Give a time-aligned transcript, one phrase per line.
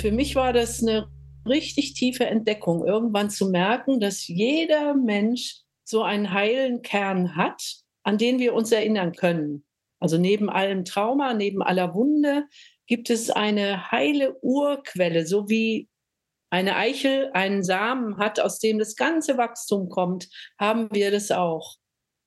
[0.00, 1.10] Für mich war das eine
[1.46, 7.62] richtig tiefe Entdeckung, irgendwann zu merken, dass jeder Mensch so einen heilen Kern hat,
[8.02, 9.62] an den wir uns erinnern können.
[9.98, 12.46] Also neben allem Trauma, neben aller Wunde
[12.86, 15.90] gibt es eine heile Urquelle, so wie
[16.48, 21.76] eine Eichel einen Samen hat, aus dem das ganze Wachstum kommt, haben wir das auch.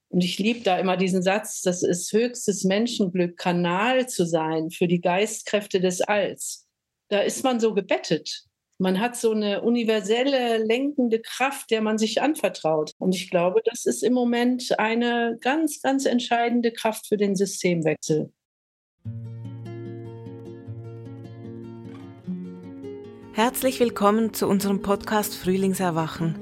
[0.09, 4.87] Und ich liebe da immer diesen Satz, das ist höchstes Menschenglück, Kanal zu sein für
[4.87, 6.62] die Geistkräfte des Alls.
[7.13, 8.41] Da ist man so gebettet.
[8.79, 12.93] Man hat so eine universelle, lenkende Kraft, der man sich anvertraut.
[12.97, 18.33] Und ich glaube, das ist im Moment eine ganz, ganz entscheidende Kraft für den Systemwechsel.
[23.33, 26.33] Herzlich willkommen zu unserem Podcast Frühlingserwachen.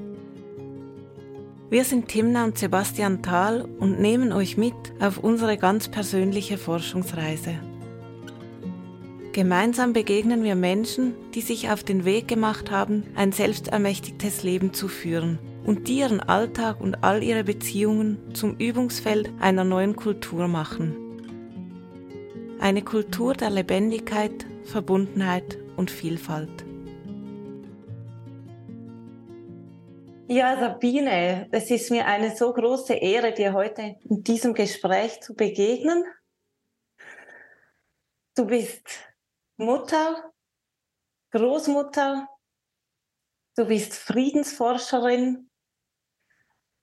[1.69, 7.59] Wir sind Timna und Sebastian Thal und nehmen euch mit auf unsere ganz persönliche Forschungsreise.
[9.33, 14.89] Gemeinsam begegnen wir Menschen, die sich auf den Weg gemacht haben, ein selbstermächtigtes Leben zu
[14.89, 20.97] führen und die ihren Alltag und all ihre Beziehungen zum Übungsfeld einer neuen Kultur machen.
[22.59, 26.65] Eine Kultur der Lebendigkeit, Verbundenheit und Vielfalt.
[30.27, 35.33] Ja, Sabine, es ist mir eine so große Ehre, dir heute in diesem Gespräch zu
[35.35, 36.03] begegnen.
[38.35, 39.10] Du bist
[39.61, 40.33] Mutter,
[41.29, 42.27] Großmutter,
[43.55, 45.51] du bist Friedensforscherin,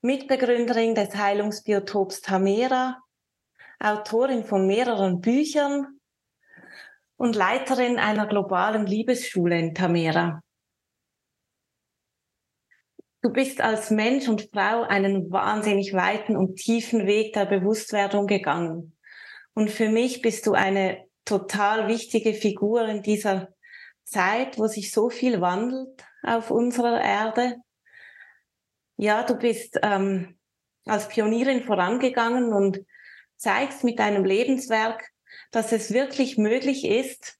[0.01, 3.03] Mitbegründerin des Heilungsbiotops Tamera,
[3.81, 5.99] Autorin von mehreren Büchern
[7.17, 10.41] und Leiterin einer globalen Liebesschule in Tamera.
[13.23, 18.97] Du bist als Mensch und Frau einen wahnsinnig weiten und tiefen Weg der Bewusstwerdung gegangen.
[19.53, 23.49] Und für mich bist du eine total wichtige Figur in dieser
[24.05, 27.57] Zeit, wo sich so viel wandelt auf unserer Erde.
[28.97, 30.39] Ja, du bist ähm,
[30.87, 32.81] als Pionierin vorangegangen und
[33.37, 35.07] zeigst mit deinem Lebenswerk,
[35.51, 37.39] dass es wirklich möglich ist,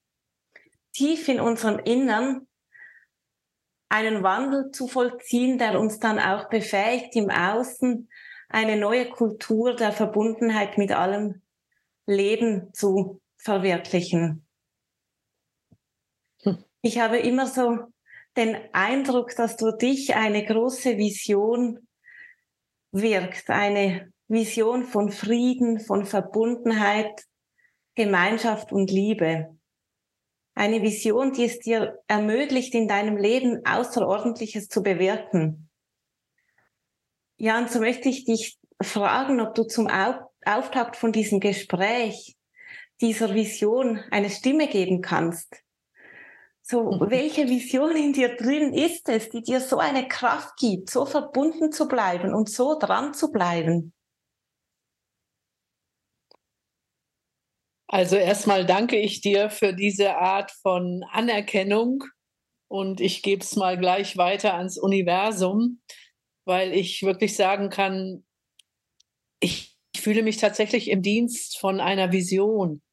[0.93, 2.47] tief in unserem Innern
[3.89, 8.07] einen Wandel zu vollziehen, der uns dann auch befähigt, im Außen
[8.49, 11.41] eine neue Kultur der Verbundenheit mit allem
[12.05, 14.45] Leben zu verwirklichen.
[16.43, 16.63] Hm.
[16.81, 17.79] Ich habe immer so
[18.37, 21.87] den Eindruck, dass durch dich eine große Vision
[22.91, 27.25] wirkt, eine Vision von Frieden, von Verbundenheit,
[27.95, 29.57] Gemeinschaft und Liebe.
[30.53, 35.69] Eine Vision, die es dir ermöglicht, in deinem Leben Außerordentliches zu bewirken.
[37.37, 39.87] Ja, und so möchte ich dich fragen, ob du zum
[40.45, 42.35] Auftakt von diesem Gespräch
[43.01, 45.63] dieser Vision eine Stimme geben kannst.
[46.61, 47.09] So, mhm.
[47.09, 51.71] welche Vision in dir drin ist es, die dir so eine Kraft gibt, so verbunden
[51.71, 53.93] zu bleiben und so dran zu bleiben?
[57.87, 62.03] Also erstmal danke ich dir für diese Art von Anerkennung
[62.67, 65.81] und ich gebe es mal gleich weiter ans Universum,
[66.45, 68.23] weil ich wirklich sagen kann,
[69.39, 72.83] ich, ich fühle mich tatsächlich im Dienst von einer Vision.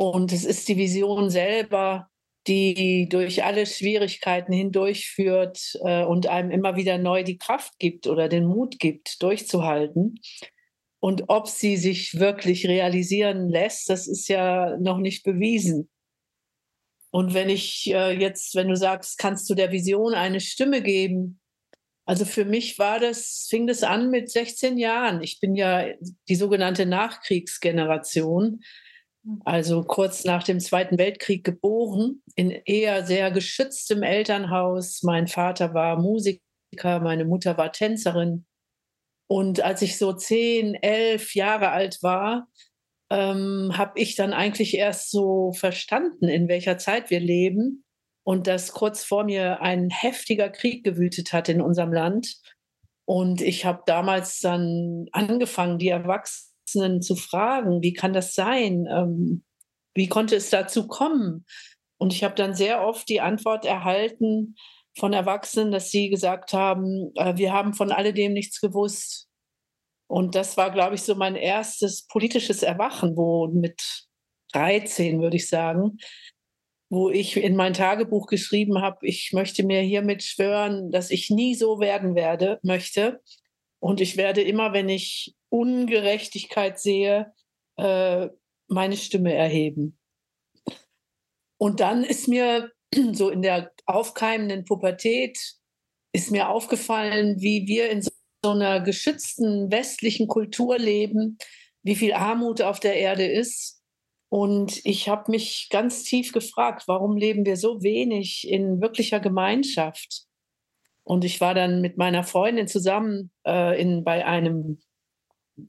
[0.00, 2.08] Und es ist die Vision selber,
[2.46, 8.28] die durch alle Schwierigkeiten hindurchführt äh, und einem immer wieder neu die Kraft gibt oder
[8.28, 10.20] den Mut gibt, durchzuhalten.
[11.00, 15.90] Und ob sie sich wirklich realisieren lässt, das ist ja noch nicht bewiesen.
[17.10, 21.40] Und wenn ich äh, jetzt, wenn du sagst, kannst du der Vision eine Stimme geben?
[22.04, 25.24] Also für mich war das, fing das an mit 16 Jahren.
[25.24, 25.86] Ich bin ja
[26.28, 28.60] die sogenannte Nachkriegsgeneration
[29.44, 35.02] also kurz nach dem Zweiten Weltkrieg geboren, in eher sehr geschütztem Elternhaus.
[35.02, 38.46] Mein Vater war Musiker, meine Mutter war Tänzerin.
[39.28, 42.48] Und als ich so zehn, elf Jahre alt war,
[43.10, 47.84] ähm, habe ich dann eigentlich erst so verstanden, in welcher Zeit wir leben
[48.24, 52.36] und dass kurz vor mir ein heftiger Krieg gewütet hat in unserem Land.
[53.06, 58.86] Und ich habe damals dann angefangen, die Erwachsenen Erwachsenen zu fragen, wie kann das sein?
[58.90, 59.44] Ähm,
[59.94, 61.44] wie konnte es dazu kommen?
[61.98, 64.56] Und ich habe dann sehr oft die Antwort erhalten
[64.98, 69.28] von Erwachsenen, dass sie gesagt haben, äh, wir haben von alledem nichts gewusst.
[70.08, 74.06] Und das war, glaube ich, so mein erstes politisches Erwachen, wo mit
[74.52, 75.98] 13, würde ich sagen,
[76.90, 81.54] wo ich in mein Tagebuch geschrieben habe, ich möchte mir hiermit schwören, dass ich nie
[81.54, 83.20] so werden werde, möchte.
[83.80, 87.32] Und ich werde immer, wenn ich Ungerechtigkeit sehe,
[87.76, 88.28] äh,
[88.68, 89.98] meine Stimme erheben.
[91.58, 92.72] Und dann ist mir
[93.12, 95.38] so in der aufkeimenden Pubertät
[96.12, 98.10] ist mir aufgefallen, wie wir in so
[98.42, 101.38] einer geschützten westlichen Kultur leben,
[101.82, 103.82] wie viel Armut auf der Erde ist.
[104.30, 110.27] Und ich habe mich ganz tief gefragt, warum leben wir so wenig in wirklicher Gemeinschaft?
[111.08, 114.78] Und ich war dann mit meiner Freundin zusammen äh, in, bei einem,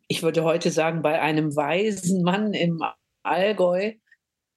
[0.10, 2.84] ich würde heute sagen, bei einem weisen Mann im
[3.24, 3.94] Allgäu.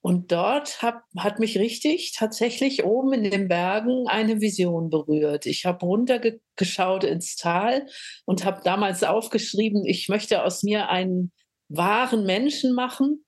[0.00, 5.46] Und dort hab, hat mich richtig tatsächlich oben in den Bergen eine Vision berührt.
[5.46, 7.86] Ich habe runtergeschaut ins Tal
[8.24, 11.30] und habe damals aufgeschrieben, ich möchte aus mir einen
[11.68, 13.24] wahren Menschen machen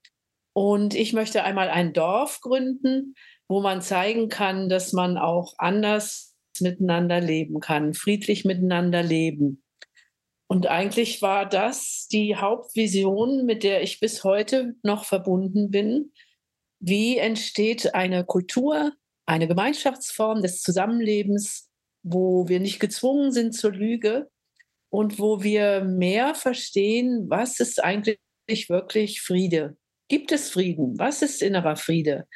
[0.54, 3.14] und ich möchte einmal ein Dorf gründen,
[3.46, 6.23] wo man zeigen kann, dass man auch anders
[6.60, 9.62] miteinander leben kann, friedlich miteinander leben.
[10.46, 16.12] Und eigentlich war das die Hauptvision, mit der ich bis heute noch verbunden bin.
[16.80, 18.92] Wie entsteht eine Kultur,
[19.26, 21.70] eine Gemeinschaftsform des Zusammenlebens,
[22.02, 24.30] wo wir nicht gezwungen sind zur Lüge
[24.90, 28.18] und wo wir mehr verstehen, was ist eigentlich
[28.68, 29.76] wirklich Friede?
[30.08, 30.98] Gibt es Frieden?
[30.98, 32.28] Was ist innerer Friede?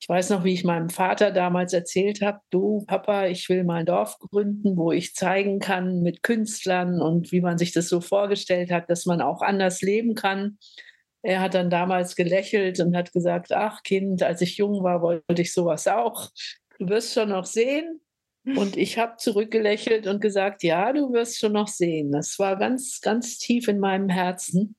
[0.00, 3.80] Ich weiß noch, wie ich meinem Vater damals erzählt habe, du Papa, ich will mal
[3.80, 8.00] ein Dorf gründen, wo ich zeigen kann mit Künstlern und wie man sich das so
[8.00, 10.58] vorgestellt hat, dass man auch anders leben kann.
[11.22, 15.42] Er hat dann damals gelächelt und hat gesagt, ach Kind, als ich jung war, wollte
[15.42, 16.30] ich sowas auch.
[16.78, 18.00] Du wirst schon noch sehen.
[18.56, 22.12] Und ich habe zurückgelächelt und gesagt, ja, du wirst schon noch sehen.
[22.12, 24.74] Das war ganz, ganz tief in meinem Herzen.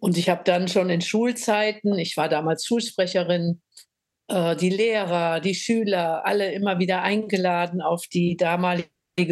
[0.00, 3.60] Und ich habe dann schon in Schulzeiten, ich war damals Schulsprecherin,
[4.28, 8.88] äh, die Lehrer, die Schüler, alle immer wieder eingeladen auf die damalige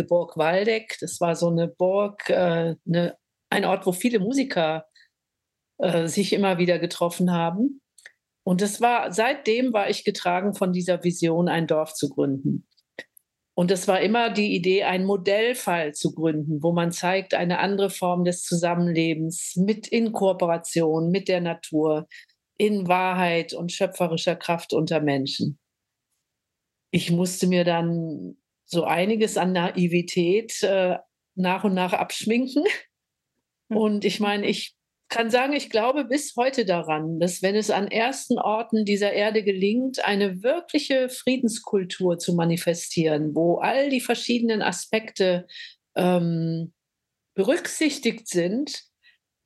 [0.08, 0.96] Burg Waldeck.
[1.00, 3.16] Das war so eine Burg, äh, eine,
[3.50, 4.86] ein Ort, wo viele Musiker
[5.78, 7.80] äh, sich immer wieder getroffen haben.
[8.44, 12.66] Und das war, seitdem war ich getragen von dieser Vision, ein Dorf zu gründen.
[13.58, 17.88] Und es war immer die Idee, einen Modellfall zu gründen, wo man zeigt, eine andere
[17.88, 22.06] Form des Zusammenlebens mit in Kooperation mit der Natur,
[22.58, 25.58] in Wahrheit und schöpferischer Kraft unter Menschen.
[26.90, 28.36] Ich musste mir dann
[28.66, 30.98] so einiges an Naivität äh,
[31.34, 32.64] nach und nach abschminken.
[33.70, 33.76] Hm.
[33.76, 34.76] Und ich meine, ich
[35.08, 39.42] kann sagen, ich glaube bis heute daran, dass wenn es an ersten Orten dieser Erde
[39.42, 45.46] gelingt, eine wirkliche Friedenskultur zu manifestieren, wo all die verschiedenen Aspekte
[45.94, 46.72] ähm,
[47.34, 48.84] berücksichtigt sind,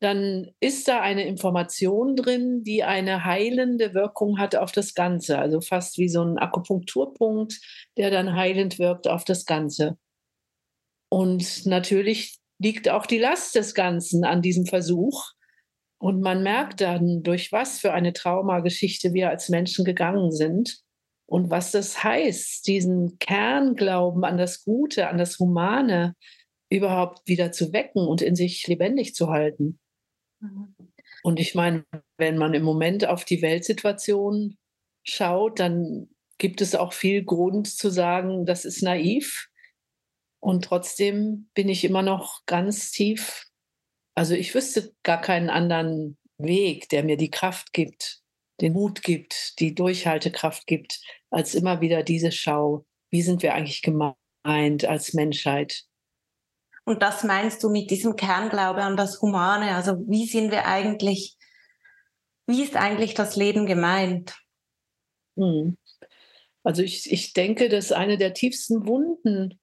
[0.00, 5.38] dann ist da eine Information drin, die eine heilende Wirkung hat auf das Ganze.
[5.38, 7.60] Also fast wie so ein Akupunkturpunkt,
[7.98, 9.98] der dann heilend wirkt auf das Ganze.
[11.10, 15.32] Und natürlich liegt auch die Last des Ganzen an diesem Versuch,
[16.00, 20.80] und man merkt dann, durch was für eine Traumageschichte wir als Menschen gegangen sind
[21.26, 26.16] und was das heißt, diesen Kernglauben an das Gute, an das Humane
[26.70, 29.78] überhaupt wieder zu wecken und in sich lebendig zu halten.
[30.40, 30.74] Mhm.
[31.22, 31.84] Und ich meine,
[32.16, 34.56] wenn man im Moment auf die Weltsituation
[35.04, 36.08] schaut, dann
[36.38, 39.48] gibt es auch viel Grund zu sagen, das ist naiv.
[40.42, 43.49] Und trotzdem bin ich immer noch ganz tief
[44.14, 48.20] also ich wüsste gar keinen anderen Weg, der mir die Kraft gibt,
[48.60, 52.86] den Mut gibt, die Durchhaltekraft gibt, als immer wieder diese Schau.
[53.10, 55.84] Wie sind wir eigentlich gemeint als Menschheit?
[56.84, 59.74] Und das meinst du mit diesem Kernglaube an das Humane?
[59.74, 61.36] Also wie sind wir eigentlich,
[62.46, 64.36] wie ist eigentlich das Leben gemeint?
[65.36, 65.76] Hm.
[66.62, 69.58] Also ich, ich denke, dass eine der tiefsten Wunden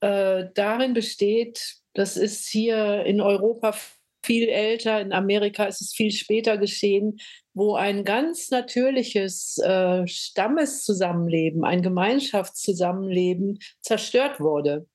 [0.00, 3.74] äh, darin besteht, das ist hier in Europa
[4.22, 7.18] viel älter, in Amerika ist es viel später geschehen,
[7.54, 14.86] wo ein ganz natürliches äh, Stammeszusammenleben, ein Gemeinschaftszusammenleben zerstört wurde.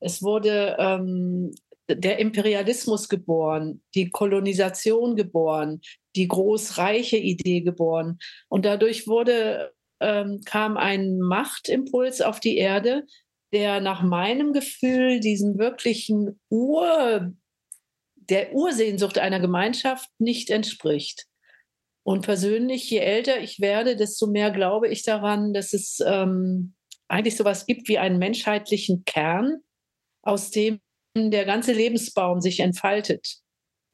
[0.00, 1.54] Es wurde ähm,
[1.88, 5.80] der Imperialismus geboren, die Kolonisation geboren,
[6.16, 8.18] die großreiche Idee geboren.
[8.48, 13.04] Und dadurch wurde, ähm, kam ein Machtimpuls auf die Erde,
[13.52, 17.32] der nach meinem Gefühl diesem wirklichen Ur,
[18.16, 21.26] der Ursehnsucht einer Gemeinschaft nicht entspricht.
[22.04, 26.74] Und persönlich, je älter ich werde, desto mehr glaube ich daran, dass es ähm,
[27.08, 29.58] eigentlich sowas gibt wie einen menschheitlichen Kern,
[30.22, 30.80] aus dem
[31.16, 33.42] der ganze Lebensbaum sich entfaltet.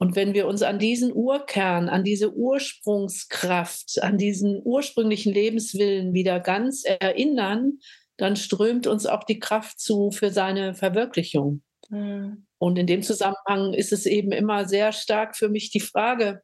[0.01, 6.39] Und wenn wir uns an diesen Urkern, an diese Ursprungskraft, an diesen ursprünglichen Lebenswillen wieder
[6.39, 7.79] ganz erinnern,
[8.19, 11.63] dann strömt uns auch die Kraft zu für seine Verwirklichung.
[11.89, 12.45] Mhm.
[12.59, 16.41] Und in dem Zusammenhang ist es eben immer sehr stark für mich die Frage,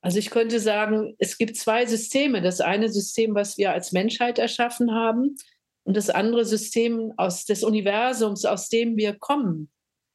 [0.00, 2.42] Also ich könnte sagen, es gibt zwei Systeme.
[2.42, 5.36] Das eine System, was wir als Menschheit erschaffen haben,
[5.84, 9.70] und das andere System aus des Universums, aus dem wir kommen.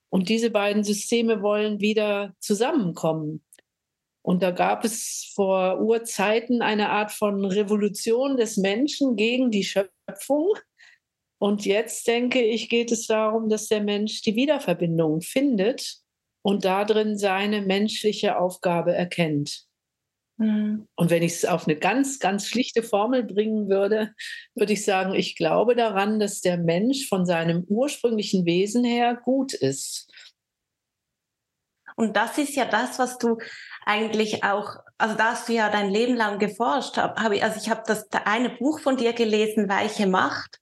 [0.10, 3.44] Und diese beiden Systeme wollen wieder zusammenkommen.
[4.22, 10.54] Und da gab es vor Urzeiten eine Art von Revolution des Menschen gegen die Schöpfung.
[11.42, 16.00] Und jetzt denke ich, geht es darum, dass der Mensch die Wiederverbindung findet
[16.42, 19.70] und darin seine menschliche Aufgabe erkennt.
[20.40, 20.88] Mhm.
[20.96, 24.14] Und wenn ich es auf eine ganz, ganz schlichte Formel bringen würde,
[24.56, 29.54] würde ich sagen, ich glaube daran, dass der Mensch von seinem ursprünglichen Wesen her gut
[29.54, 30.12] ist.
[31.98, 33.38] Und das ist ja das, was du
[33.86, 36.98] eigentlich auch, also da hast du ja dein Leben lang geforscht.
[36.98, 40.60] Hab, ich, also ich habe das eine Buch von dir gelesen, Weiche Macht.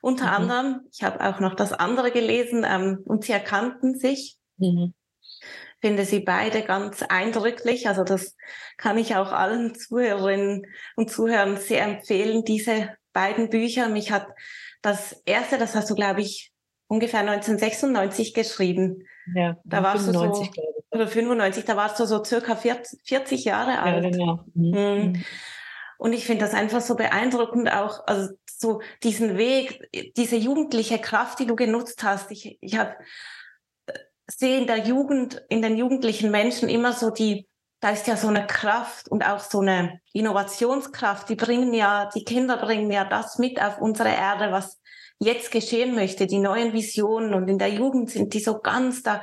[0.00, 0.50] Unter mhm.
[0.50, 4.36] anderem, ich habe auch noch das andere gelesen, ähm, und sie erkannten sich.
[4.56, 4.94] Mhm
[5.80, 7.88] finde sie beide ganz eindrücklich.
[7.88, 8.36] Also das
[8.76, 13.88] kann ich auch allen Zuhörerinnen und Zuhörern sehr empfehlen, diese beiden Bücher.
[13.88, 14.26] Mich hat
[14.82, 16.52] das erste, das hast du, glaube ich,
[16.88, 19.04] ungefähr 1996 geschrieben.
[19.34, 23.44] Ja, da warst 95, du so, oder 95, da warst du so circa 40, 40
[23.44, 24.04] Jahre alt.
[24.04, 24.44] Ja, genau.
[24.54, 24.70] Mhm.
[24.70, 25.12] mhm.
[25.12, 25.24] mhm.
[26.00, 31.40] Und ich finde das einfach so beeindruckend, auch also so diesen Weg, diese jugendliche Kraft,
[31.40, 32.30] die du genutzt hast.
[32.30, 32.94] Ich, ich habe
[34.30, 37.48] sehe in der Jugend, in den jugendlichen Menschen immer so die,
[37.80, 41.28] da ist ja so eine Kraft und auch so eine Innovationskraft.
[41.28, 44.80] Die bringen ja, die Kinder bringen ja das mit auf unsere Erde, was
[45.18, 47.34] jetzt geschehen möchte, die neuen Visionen.
[47.34, 49.22] Und in der Jugend sind die so ganz da.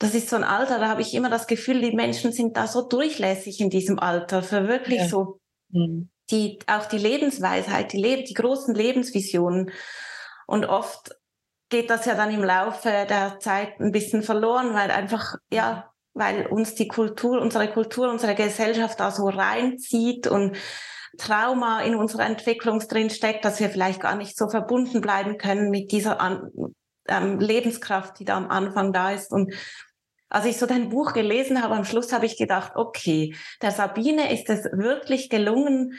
[0.00, 2.66] Das ist so ein Alter, da habe ich immer das Gefühl, die Menschen sind da
[2.66, 5.08] so durchlässig in diesem Alter, für wirklich ja.
[5.08, 6.08] so mhm.
[6.30, 9.70] die, auch die Lebensweisheit, die, Le die großen Lebensvisionen.
[10.46, 11.14] Und oft
[11.68, 16.46] geht das ja dann im Laufe der Zeit ein bisschen verloren, weil einfach, ja, weil
[16.46, 20.56] uns die Kultur, unsere Kultur, unsere Gesellschaft da so reinzieht und
[21.18, 25.70] Trauma in unserer Entwicklung drin steckt, dass wir vielleicht gar nicht so verbunden bleiben können
[25.70, 26.50] mit dieser An
[27.06, 29.30] ähm, Lebenskraft, die da am Anfang da ist.
[29.30, 29.52] Und
[30.30, 34.32] als ich so dein Buch gelesen habe, am Schluss habe ich gedacht, okay, der Sabine
[34.32, 35.98] ist es wirklich gelungen,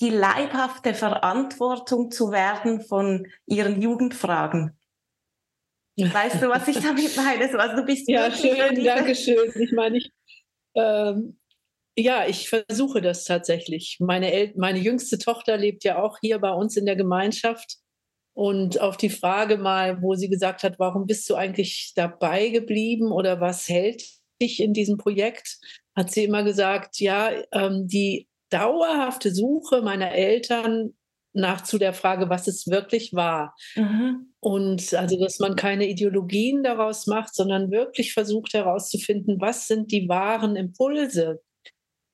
[0.00, 4.76] die leibhafte Verantwortung zu werden von ihren Jugendfragen.
[5.96, 7.58] Weißt du, was ich damit meine?
[7.58, 9.52] Also du bist ja schön, danke schön.
[9.54, 10.10] Ich meine, ich,
[10.74, 11.38] ähm,
[11.96, 13.98] ja, ich versuche das tatsächlich.
[14.00, 17.76] Meine, El meine jüngste Tochter lebt ja auch hier bei uns in der Gemeinschaft.
[18.32, 23.12] Und auf die Frage mal, wo sie gesagt hat, warum bist du eigentlich dabei geblieben
[23.12, 24.02] oder was hält
[24.40, 25.58] dich in diesem Projekt,
[25.96, 30.94] hat sie immer gesagt, ja, ähm, die dauerhafte Suche meiner Eltern
[31.32, 33.54] nach zu der Frage, was es wirklich war.
[33.76, 34.32] Mhm.
[34.40, 40.08] Und also, dass man keine Ideologien daraus macht, sondern wirklich versucht herauszufinden, was sind die
[40.08, 41.40] wahren Impulse.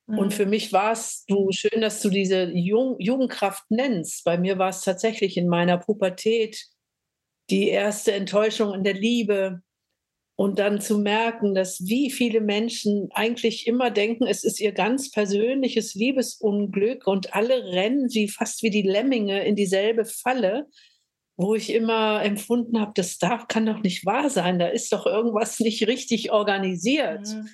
[0.07, 0.19] Mhm.
[0.19, 4.25] Und für mich war es du schön, dass du diese Jung Jugendkraft nennst.
[4.25, 6.65] Bei mir war es tatsächlich in meiner Pubertät
[7.51, 9.63] die erste Enttäuschung in der Liebe,
[10.37, 15.11] und dann zu merken, dass wie viele Menschen eigentlich immer denken, es ist ihr ganz
[15.11, 20.67] persönliches Liebesunglück und alle rennen sie fast wie die Lemminge in dieselbe Falle,
[21.39, 25.07] wo ich immer empfunden habe, das darf, kann doch nicht wahr sein, da ist doch
[25.07, 27.27] irgendwas nicht richtig organisiert.
[27.27, 27.49] Mhm.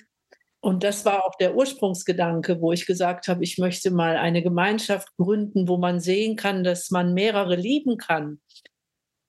[0.63, 5.09] Und das war auch der Ursprungsgedanke, wo ich gesagt habe, ich möchte mal eine Gemeinschaft
[5.17, 8.39] gründen, wo man sehen kann, dass man mehrere lieben kann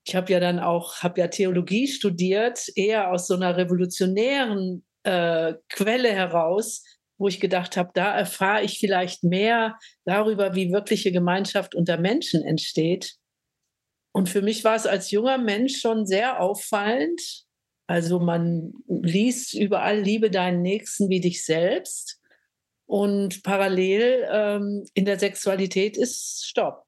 [0.06, 5.54] ich habe ja dann auch, habe ja Theologie studiert, eher aus so einer revolutionären äh,
[5.70, 6.84] Quelle heraus,
[7.16, 12.42] wo ich gedacht habe, da erfahre ich vielleicht mehr darüber, wie wirkliche Gemeinschaft unter Menschen
[12.42, 13.14] entsteht.
[14.12, 17.43] Und für mich war es als junger Mensch schon sehr auffallend.
[17.86, 22.20] Also man liest überall, liebe deinen Nächsten wie dich selbst.
[22.86, 26.84] Und parallel ähm, in der Sexualität ist Stopp.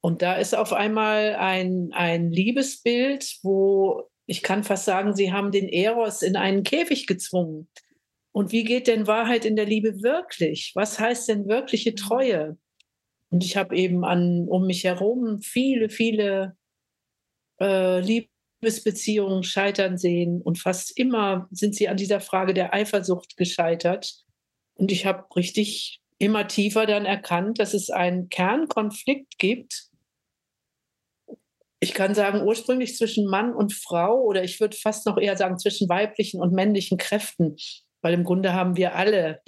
[0.00, 5.50] Und da ist auf einmal ein, ein Liebesbild, wo ich kann fast sagen, sie haben
[5.50, 7.68] den Eros in einen Käfig gezwungen.
[8.32, 10.72] Und wie geht denn Wahrheit in der Liebe wirklich?
[10.74, 11.96] Was heißt denn wirkliche mhm.
[11.96, 12.58] Treue?
[13.30, 16.56] Und ich habe eben an, um mich herum viele, viele
[17.60, 18.00] äh,
[18.64, 20.40] Liebesbeziehungen scheitern sehen.
[20.42, 24.14] Und fast immer sind sie an dieser Frage der Eifersucht gescheitert.
[24.74, 29.90] Und ich habe richtig immer tiefer dann erkannt, dass es einen Kernkonflikt gibt
[31.84, 35.58] ich kann sagen, ursprünglich zwischen Mann und Frau oder ich würde fast noch eher sagen
[35.58, 37.56] zwischen weiblichen und männlichen Kräften,
[38.00, 39.42] weil im Grunde haben wir alle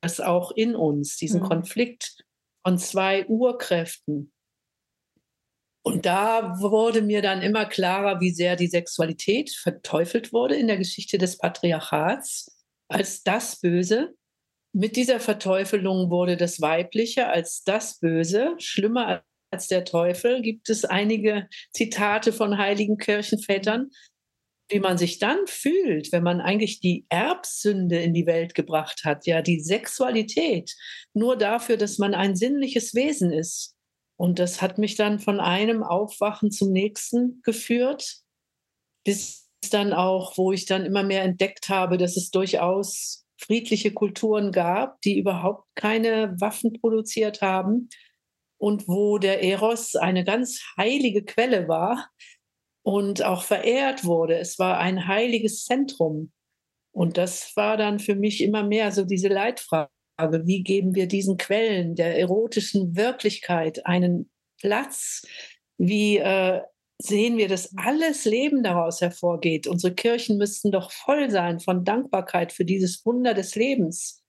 [0.00, 1.48] das auch in uns, diesen mhm.
[1.48, 2.24] Konflikt
[2.66, 4.31] von zwei Urkräften.
[5.84, 10.76] Und da wurde mir dann immer klarer, wie sehr die Sexualität verteufelt wurde in der
[10.76, 12.56] Geschichte des Patriarchats
[12.88, 14.14] als das Böse
[14.72, 20.40] mit dieser Verteufelung wurde das Weibliche als das Böse, schlimmer als der Teufel.
[20.40, 23.90] Gibt es einige Zitate von heiligen Kirchenvätern,
[24.70, 29.26] wie man sich dann fühlt, wenn man eigentlich die Erbsünde in die Welt gebracht hat,
[29.26, 30.74] ja, die Sexualität,
[31.12, 33.71] nur dafür, dass man ein sinnliches Wesen ist.
[34.22, 38.18] Und das hat mich dann von einem Aufwachen zum nächsten geführt,
[39.04, 44.52] bis dann auch, wo ich dann immer mehr entdeckt habe, dass es durchaus friedliche Kulturen
[44.52, 47.88] gab, die überhaupt keine Waffen produziert haben
[48.58, 52.08] und wo der Eros eine ganz heilige Quelle war
[52.82, 54.38] und auch verehrt wurde.
[54.38, 56.30] Es war ein heiliges Zentrum.
[56.92, 59.90] Und das war dann für mich immer mehr so diese Leitfrage,
[60.30, 65.26] wie geben wir diesen Quellen der erotischen Wirklichkeit einen Platz?
[65.78, 66.60] Wie äh,
[67.02, 69.66] sehen wir, dass alles Leben daraus hervorgeht.
[69.66, 74.22] Unsere Kirchen müssten doch voll sein von Dankbarkeit für dieses Wunder des Lebens.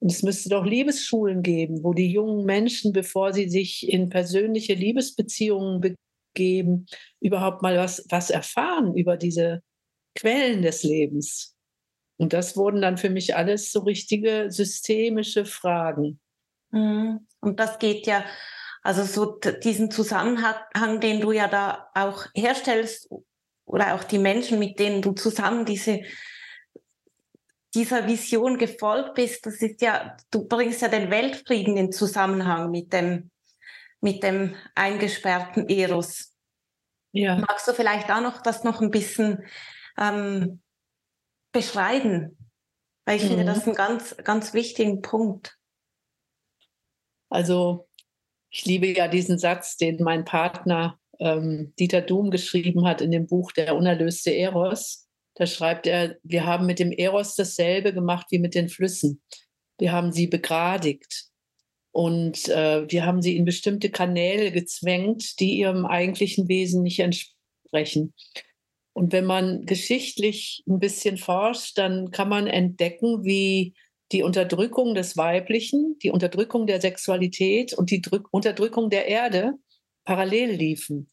[0.00, 4.74] Und es müsste doch Liebesschulen geben, wo die jungen Menschen, bevor sie sich in persönliche
[4.74, 5.80] Liebesbeziehungen
[6.34, 6.86] begeben,
[7.20, 9.62] überhaupt mal was, was erfahren über diese
[10.14, 11.56] Quellen des Lebens.
[12.18, 16.20] Und das wurden dann für mich alles so richtige systemische Fragen.
[16.70, 17.26] Mhm.
[17.40, 18.24] Und das geht ja
[18.82, 23.08] also so diesen Zusammenhang, den du ja da auch herstellst
[23.64, 26.02] oder auch die Menschen, mit denen du zusammen diese
[27.74, 32.92] dieser Vision gefolgt bist, das ist ja, du bringst ja den Weltfrieden in Zusammenhang mit
[32.92, 33.30] dem,
[34.00, 36.34] mit dem eingesperrten Eros.
[37.12, 37.36] Ja.
[37.36, 39.44] Magst du vielleicht auch noch das noch ein bisschen
[39.98, 40.60] ähm,
[41.52, 42.36] beschreiben?
[43.04, 43.28] Weil ich mhm.
[43.28, 45.56] finde das einen ganz, ganz wichtigen Punkt.
[47.30, 47.88] Also
[48.50, 53.26] ich liebe ja diesen Satz, den mein Partner ähm, Dieter Doom geschrieben hat in dem
[53.26, 55.06] Buch Der unerlöste Eros.
[55.34, 59.22] Da schreibt er, wir haben mit dem Eros dasselbe gemacht wie mit den Flüssen.
[59.78, 61.28] Wir haben sie begradigt
[61.92, 68.14] und äh, wir haben sie in bestimmte Kanäle gezwängt, die ihrem eigentlichen Wesen nicht entsprechen.
[68.98, 73.74] Und wenn man geschichtlich ein bisschen forscht, dann kann man entdecken, wie
[74.10, 79.52] die Unterdrückung des Weiblichen, die Unterdrückung der Sexualität und die Drück Unterdrückung der Erde
[80.04, 81.08] parallel liefen.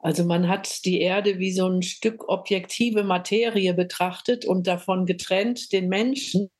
[0.00, 5.72] Also man hat die Erde wie so ein Stück objektive Materie betrachtet und davon getrennt
[5.72, 6.50] den Menschen.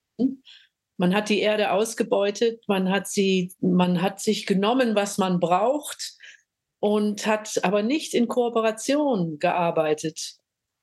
[0.96, 6.14] Man hat die Erde ausgebeutet, man hat sie, man hat sich genommen, was man braucht
[6.78, 10.38] und hat aber nicht in Kooperation gearbeitet.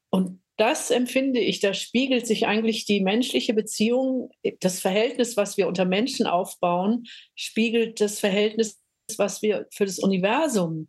[0.09, 5.67] Und das empfinde ich, da spiegelt sich eigentlich die menschliche Beziehung, das Verhältnis, was wir
[5.67, 8.79] unter Menschen aufbauen, spiegelt das Verhältnis,
[9.17, 10.87] was wir für das Universum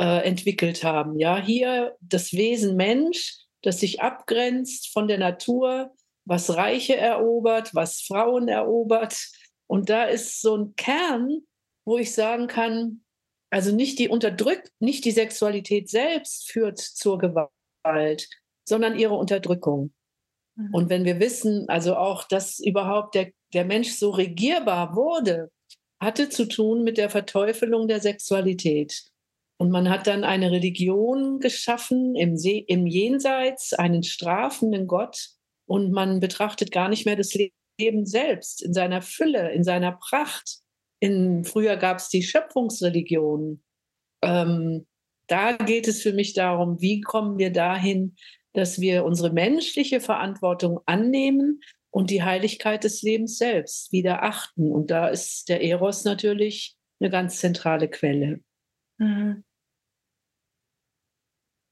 [0.00, 1.18] äh, entwickelt haben.
[1.18, 5.94] Ja, hier das Wesen Mensch, das sich abgrenzt von der Natur,
[6.26, 9.16] was Reiche erobert, was Frauen erobert.
[9.66, 11.40] Und da ist so ein Kern,
[11.86, 13.02] wo ich sagen kann,
[13.50, 18.28] also nicht die Unterdrückt, nicht die Sexualität selbst führt zur Gewalt,
[18.68, 19.92] sondern ihre Unterdrückung.
[20.56, 20.74] Mhm.
[20.74, 25.50] Und wenn wir wissen, also auch, dass überhaupt der, der Mensch so regierbar wurde,
[26.00, 29.04] hatte zu tun mit der Verteufelung der Sexualität.
[29.58, 35.30] Und man hat dann eine Religion geschaffen im, See, im Jenseits, einen strafenden Gott.
[35.66, 37.34] Und man betrachtet gar nicht mehr das
[37.78, 40.58] Leben selbst in seiner Fülle, in seiner Pracht.
[41.00, 43.62] In, früher gab es die Schöpfungsreligion.
[44.22, 44.86] Ähm,
[45.28, 48.16] da geht es für mich darum, wie kommen wir dahin,
[48.56, 54.72] dass wir unsere menschliche Verantwortung annehmen und die Heiligkeit des Lebens selbst wieder achten.
[54.72, 58.40] Und da ist der Eros natürlich eine ganz zentrale Quelle.
[58.98, 59.44] Mhm.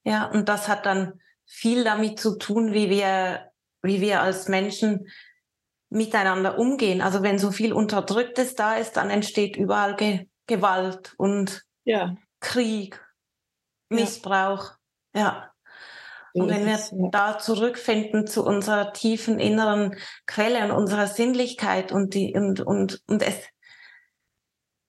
[0.03, 5.07] Ja, und das hat dann viel damit zu tun, wie wir, wie wir als Menschen
[5.89, 7.01] miteinander umgehen.
[7.01, 12.15] Also wenn so viel Unterdrücktes da ist, dann entsteht überall Ge Gewalt und ja.
[12.39, 13.03] Krieg,
[13.89, 14.73] Missbrauch.
[15.15, 15.21] Ja.
[15.21, 15.54] ja.
[16.35, 16.79] Und wenn wir
[17.11, 19.95] da zurückfinden zu unserer tiefen inneren
[20.25, 23.35] Quelle und unserer Sinnlichkeit und die, und, und, und es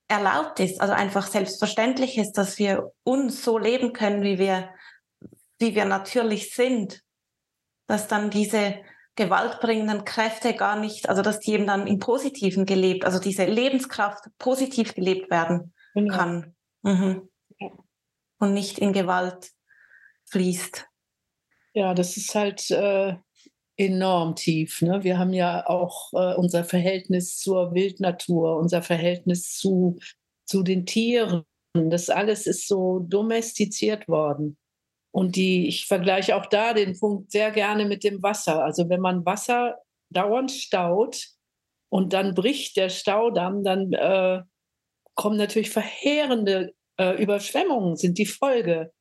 [0.09, 4.71] erlaubt ist, also einfach selbstverständlich ist, dass wir uns so leben können, wie wir,
[5.61, 7.03] wie wir natürlich sind,
[7.87, 8.81] dass dann diese
[9.15, 14.25] gewaltbringenden Kräfte gar nicht, also dass die eben dann im Positiven gelebt, also diese Lebenskraft
[14.39, 16.17] positiv gelebt werden genau.
[16.17, 17.29] kann mhm.
[18.39, 19.53] und nicht in Gewalt
[20.29, 20.89] fließt.
[21.77, 23.17] Ja, das ist halt äh,
[23.77, 24.81] enorm tief.
[24.81, 25.05] Ne?
[25.05, 29.99] Wir haben ja auch äh, unser Verhältnis zur Wildnatur, unser Verhältnis zu,
[30.47, 31.45] zu den Tieren.
[31.75, 34.57] Das alles ist so domestiziert worden.
[35.11, 38.65] Und die, ich vergleiche auch da den Punkt sehr gerne mit dem Wasser.
[38.65, 39.77] Also wenn man Wasser
[40.09, 41.27] dauernd staut
[41.91, 44.41] und dann bricht der Staudamm, dann äh,
[45.15, 48.93] kommen natürlich verheerende äh, Überschwemmungen, sind die Folge.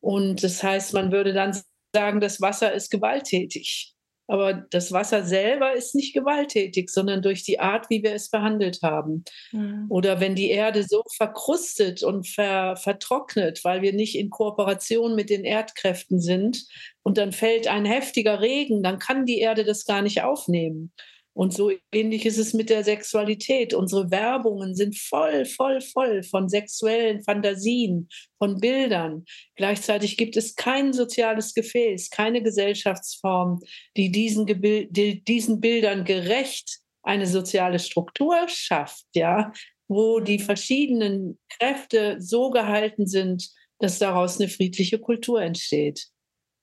[0.00, 1.60] Und das heißt, man würde dann
[1.94, 3.94] sagen, das Wasser ist gewalttätig.
[4.30, 8.78] Aber das Wasser selber ist nicht gewalttätig, sondern durch die Art, wie wir es behandelt
[8.80, 9.24] haben.
[9.50, 9.86] Mhm.
[9.88, 15.30] Oder wenn die Erde so verkrustet und ver vertrocknet, weil wir nicht in Kooperation mit
[15.30, 16.64] den Erdkräften sind,
[17.02, 20.92] und dann fällt ein heftiger Regen, dann kann die Erde das gar nicht aufnehmen.
[21.32, 23.72] Und so ähnlich ist es mit der Sexualität.
[23.72, 29.24] Unsere Werbungen sind voll, voll, voll von sexuellen Fantasien, von Bildern.
[29.54, 33.60] Gleichzeitig gibt es kein soziales Gefäß, keine Gesellschaftsform,
[33.96, 39.52] die diesen, die diesen Bildern gerecht eine soziale Struktur schafft, ja,
[39.88, 46.08] wo die verschiedenen Kräfte so gehalten sind, dass daraus eine friedliche Kultur entsteht.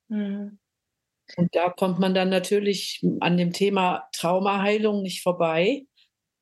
[0.10, 0.60] Mhm.
[1.36, 5.84] Und da kommt man dann natürlich an dem Thema Traumaheilung nicht vorbei,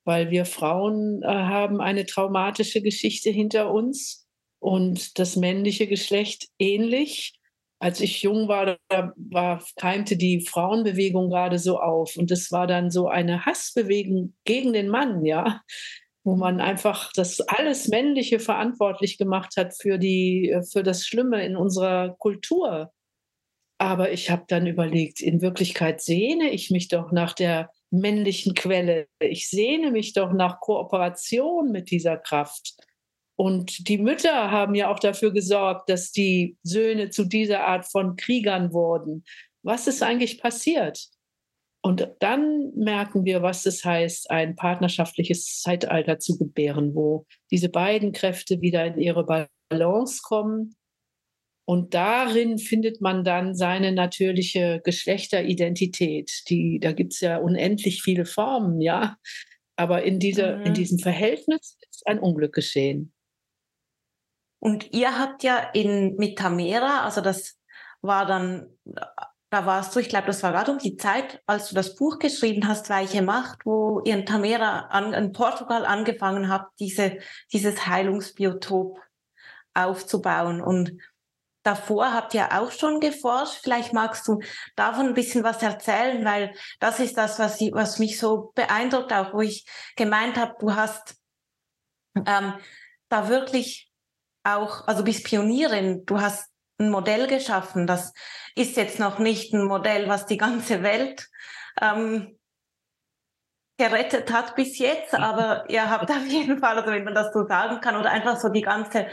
[0.06, 4.28] weil wir Frauen äh, haben eine traumatische Geschichte hinter uns
[4.60, 7.40] und das männliche Geschlecht ähnlich.
[7.80, 12.68] Als ich jung war, da war, keimte die Frauenbewegung gerade so auf und es war
[12.68, 15.62] dann so eine Hassbewegung gegen den Mann, ja,
[16.24, 21.58] wo man einfach das alles Männliche verantwortlich gemacht hat für die, für das Schlimme in
[21.58, 22.92] unserer Kultur.
[23.78, 29.08] Aber ich habe dann überlegt, in Wirklichkeit sehne ich mich doch nach der männlichen Quelle.
[29.20, 32.76] Ich sehne mich doch nach Kooperation mit dieser Kraft.
[33.38, 38.16] Und die Mütter haben ja auch dafür gesorgt, dass die Söhne zu dieser Art von
[38.16, 39.26] Kriegern wurden.
[39.62, 41.10] Was ist eigentlich passiert?
[41.82, 48.14] Und dann merken wir, was es heißt, ein partnerschaftliches Zeitalter zu gebären, wo diese beiden
[48.14, 50.76] Kräfte wieder in ihre Balance kommen
[51.66, 56.44] und darin findet man dann seine natürliche Geschlechteridentität.
[56.48, 59.18] Die, da gibt es ja unendlich viele Formen, ja.
[59.76, 60.66] Aber in, dieser, mhm.
[60.68, 63.14] in diesem Verhältnis ist ein Unglück geschehen.
[64.60, 67.58] Und ihr habt ja in, mit Tamera, also das
[68.02, 68.68] war dann,
[69.50, 72.20] da warst du, ich glaube, das war gerade um die Zeit, als du das Buch
[72.20, 77.18] geschrieben hast, Weiche Macht, wo ihr in Tamera an, in Portugal angefangen habt, diese,
[77.52, 79.00] dieses Heilungsbiotop
[79.74, 80.62] aufzubauen.
[80.62, 80.98] Und
[81.66, 83.62] davor habt ihr auch schon geforscht.
[83.64, 84.40] Vielleicht magst du
[84.76, 89.12] davon ein bisschen was erzählen, weil das ist das, was, ich, was mich so beeindruckt,
[89.12, 91.16] auch wo ich gemeint habe, du hast
[92.16, 92.54] ähm,
[93.10, 93.92] da wirklich
[94.44, 97.88] auch, also bist Pionierin, du hast ein Modell geschaffen.
[97.88, 98.14] Das
[98.56, 101.28] ist jetzt noch nicht ein Modell, was die ganze Welt
[101.82, 102.38] ähm,
[103.78, 107.48] gerettet hat bis jetzt, aber ihr habt auf jeden Fall, also wenn man das so
[107.48, 109.08] sagen kann, oder einfach so die ganze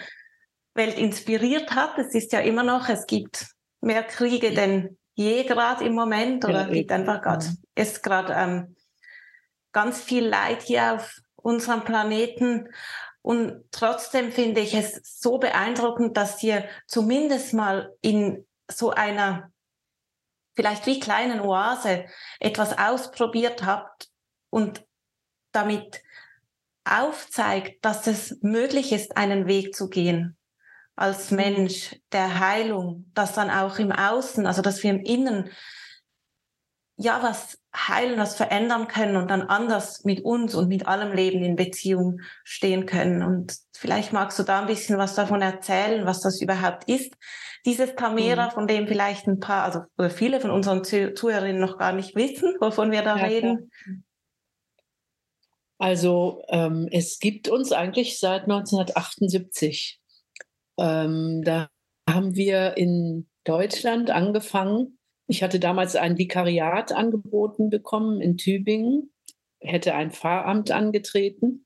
[0.75, 1.99] Welt inspiriert hat.
[1.99, 3.47] Es ist ja immer noch, es gibt
[3.81, 8.77] mehr Kriege denn je gerade im Moment oder ja, gibt einfach gerade, ist gerade ähm,
[9.73, 12.69] ganz viel Leid hier auf unserem Planeten.
[13.21, 19.53] Und trotzdem finde ich es so beeindruckend, dass ihr zumindest mal in so einer
[20.55, 22.07] vielleicht wie kleinen Oase
[22.41, 24.09] etwas ausprobiert habt
[24.51, 24.85] und
[25.53, 26.03] damit
[26.85, 30.37] aufzeigt, dass es möglich ist, einen Weg zu gehen
[30.97, 35.51] als Mensch der Heilung, das dann auch im Außen, also dass wir im Innen
[36.97, 41.43] ja was heilen, was verändern können und dann anders mit uns und mit allem Leben
[41.43, 43.23] in Beziehung stehen können.
[43.23, 47.15] Und vielleicht magst du da ein bisschen was davon erzählen, was das überhaupt ist.
[47.65, 48.51] Dieses Tamera, mhm.
[48.51, 52.57] von dem vielleicht ein paar, also oder viele von unseren Zuhörerinnen noch gar nicht wissen,
[52.61, 53.71] wovon wir da ja, reden.
[55.79, 60.02] Also ähm, es gibt uns eigentlich seit 1978
[60.83, 61.69] ähm, da
[62.11, 64.99] haben wir in Deutschland angefangen.
[65.29, 69.13] Ich hatte damals ein Vikariat angeboten bekommen in Tübingen,
[69.61, 71.65] hätte ein Pfarramt angetreten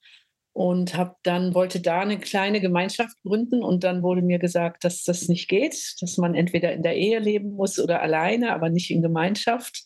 [0.52, 5.02] und habe dann wollte da eine kleine Gemeinschaft gründen und dann wurde mir gesagt, dass
[5.02, 8.90] das nicht geht, dass man entweder in der Ehe leben muss oder alleine, aber nicht
[8.90, 9.84] in Gemeinschaft.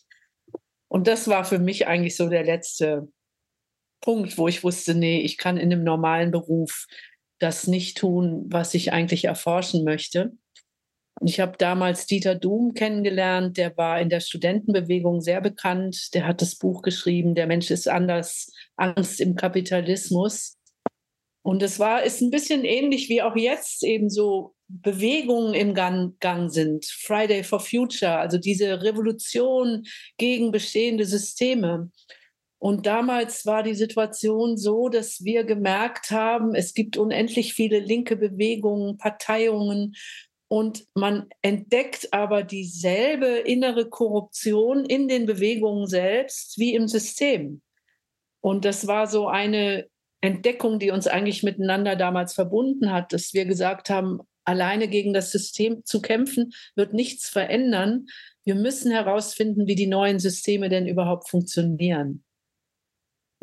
[0.89, 3.07] Und das war für mich eigentlich so der letzte
[4.01, 6.87] Punkt, wo ich wusste, nee, ich kann in einem normalen Beruf
[7.41, 10.33] das nicht tun, was ich eigentlich erforschen möchte.
[11.23, 16.13] Ich habe damals Dieter Doom kennengelernt, der war in der Studentenbewegung sehr bekannt.
[16.13, 20.57] Der hat das Buch geschrieben, Der Mensch ist anders, Angst im Kapitalismus.
[21.43, 26.19] Und es war, ist ein bisschen ähnlich wie auch jetzt eben so Bewegungen im Gang,
[26.19, 26.85] Gang sind.
[26.85, 29.83] Friday for Future, also diese Revolution
[30.17, 31.91] gegen bestehende Systeme.
[32.61, 38.15] Und damals war die Situation so, dass wir gemerkt haben, es gibt unendlich viele linke
[38.15, 39.95] Bewegungen, Parteiungen
[40.47, 47.63] und man entdeckt aber dieselbe innere Korruption in den Bewegungen selbst wie im System.
[48.41, 49.87] Und das war so eine
[50.21, 55.31] Entdeckung, die uns eigentlich miteinander damals verbunden hat, dass wir gesagt haben, alleine gegen das
[55.31, 58.05] System zu kämpfen, wird nichts verändern.
[58.43, 62.23] Wir müssen herausfinden, wie die neuen Systeme denn überhaupt funktionieren.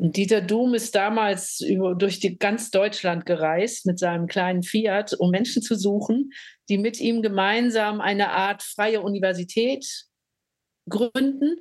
[0.00, 5.30] Dieter Doom ist damals über, durch die, ganz Deutschland gereist mit seinem kleinen Fiat, um
[5.30, 6.30] Menschen zu suchen,
[6.68, 10.06] die mit ihm gemeinsam eine Art freie Universität
[10.88, 11.56] gründen,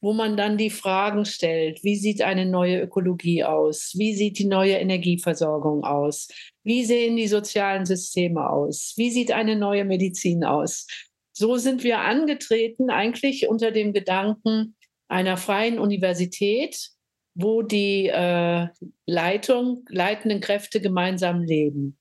[0.00, 3.92] wo man dann die Fragen stellt, wie sieht eine neue Ökologie aus?
[3.96, 6.28] Wie sieht die neue Energieversorgung aus?
[6.62, 8.94] Wie sehen die sozialen Systeme aus?
[8.96, 10.86] Wie sieht eine neue Medizin aus?
[11.32, 14.76] So sind wir angetreten, eigentlich unter dem Gedanken
[15.08, 16.92] einer freien Universität,
[17.34, 18.68] wo die äh,
[19.06, 21.98] Leitung, leitenden Kräfte gemeinsam leben.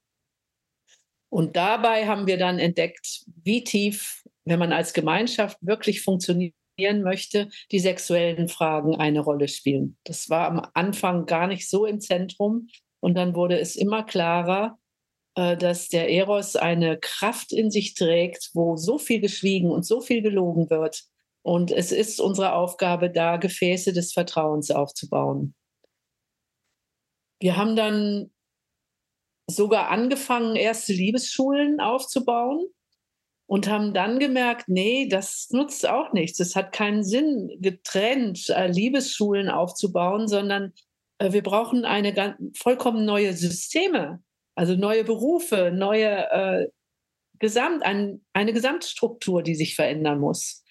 [1.30, 6.54] Und dabei haben wir dann entdeckt, wie tief, wenn man als Gemeinschaft wirklich funktionieren
[7.04, 9.98] möchte, die sexuellen Fragen eine Rolle spielen.
[10.06, 12.68] Das war am Anfang gar nicht so im Zentrum.
[13.00, 14.78] Und dann wurde es immer klarer,
[15.36, 20.02] äh, dass der Eros eine Kraft in sich trägt, wo so viel geschwiegen und so
[20.02, 21.04] viel gelogen wird,
[21.42, 25.56] und es ist unsere Aufgabe, da Gefäße des Vertrauens aufzubauen.
[27.40, 28.32] Wir haben dann
[29.48, 32.68] sogar angefangen, erste Liebesschulen aufzubauen
[33.48, 36.40] und haben dann gemerkt, nee, das nutzt auch nichts.
[36.40, 40.74] Es hat keinen Sinn, getrennt äh, Liebesschulen aufzubauen, sondern
[41.18, 44.22] äh, wir brauchen eine ganz, vollkommen neue Systeme,
[44.56, 46.68] also neue Berufe, neue äh,
[47.40, 50.64] Gesamt, ein, eine Gesamtstruktur, die sich verändern muss.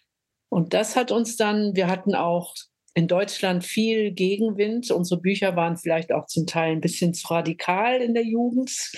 [0.49, 2.55] Und das hat uns dann, wir hatten auch
[2.95, 4.91] in Deutschland viel Gegenwind.
[4.91, 8.93] Unsere Bücher waren vielleicht auch zum Teil ein bisschen zu radikal in der Jugend,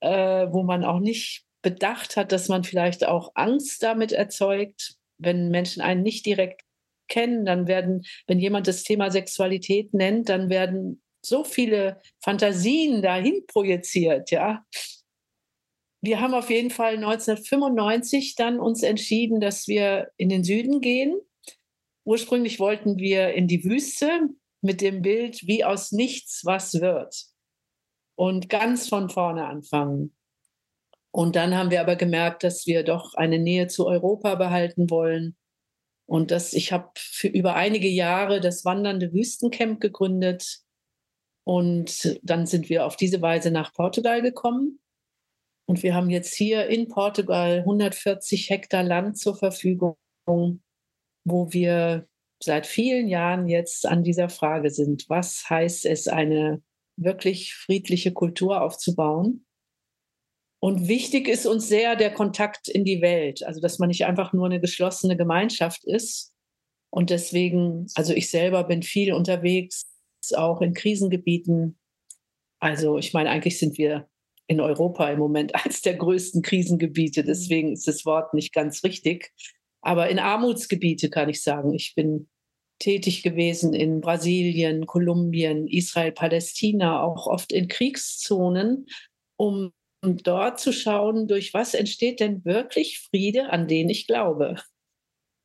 [0.00, 5.50] äh, wo man auch nicht bedacht hat, dass man vielleicht auch Angst damit erzeugt, wenn
[5.50, 6.62] Menschen einen nicht direkt
[7.08, 13.44] kennen, dann werden, wenn jemand das Thema Sexualität nennt, dann werden so viele Fantasien dahin
[13.46, 14.64] projiziert, ja
[16.00, 21.18] wir haben auf jeden Fall 1995 dann uns entschieden, dass wir in den Süden gehen.
[22.04, 24.28] Ursprünglich wollten wir in die Wüste
[24.60, 27.24] mit dem Bild, wie aus nichts was wird.
[28.14, 30.14] Und ganz von vorne anfangen.
[31.10, 35.36] Und dann haben wir aber gemerkt, dass wir doch eine Nähe zu Europa behalten wollen.
[36.06, 40.60] Und dass ich habe für über einige Jahre das wandernde Wüstencamp gegründet.
[41.44, 44.78] Und dann sind wir auf diese Weise nach Portugal gekommen.
[45.68, 52.08] Und wir haben jetzt hier in Portugal 140 Hektar Land zur Verfügung, wo wir
[52.42, 56.62] seit vielen Jahren jetzt an dieser Frage sind, was heißt es, eine
[56.96, 59.44] wirklich friedliche Kultur aufzubauen.
[60.62, 64.32] Und wichtig ist uns sehr der Kontakt in die Welt, also dass man nicht einfach
[64.32, 66.32] nur eine geschlossene Gemeinschaft ist.
[66.90, 69.86] Und deswegen, also ich selber bin viel unterwegs,
[70.34, 71.78] auch in Krisengebieten.
[72.58, 74.08] Also ich meine, eigentlich sind wir
[74.48, 77.22] in Europa im Moment eines der größten Krisengebiete.
[77.22, 77.26] Mhm.
[77.26, 79.32] Deswegen ist das Wort nicht ganz richtig.
[79.82, 82.28] Aber in Armutsgebiete kann ich sagen, ich bin
[82.78, 88.86] tätig gewesen in Brasilien, Kolumbien, Israel, Palästina, auch oft in Kriegszonen,
[89.36, 94.56] um dort zu schauen, durch was entsteht denn wirklich Friede, an den ich glaube.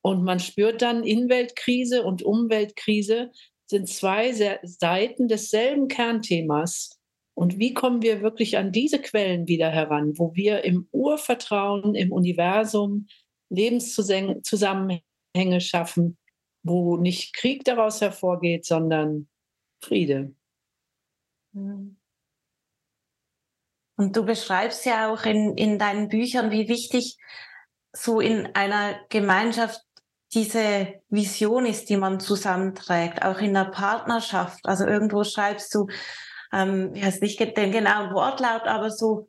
[0.03, 3.31] Und man spürt dann, Inweltkrise und Umweltkrise
[3.69, 4.33] sind zwei
[4.63, 6.99] Seiten desselben Kernthemas.
[7.41, 12.11] Und wie kommen wir wirklich an diese Quellen wieder heran, wo wir im Urvertrauen, im
[12.11, 13.07] Universum
[13.49, 15.01] Lebenszusammenhänge
[15.59, 16.19] schaffen,
[16.61, 19.27] wo nicht Krieg daraus hervorgeht, sondern
[19.83, 20.35] Friede.
[21.55, 21.97] Und
[23.97, 27.17] du beschreibst ja auch in, in deinen Büchern, wie wichtig
[27.91, 29.81] so in einer Gemeinschaft
[30.35, 34.59] diese Vision ist, die man zusammenträgt, auch in der Partnerschaft.
[34.67, 35.87] Also irgendwo schreibst du,
[36.51, 39.27] ähm, ich weiß nicht den genauen Wortlaut, aber so,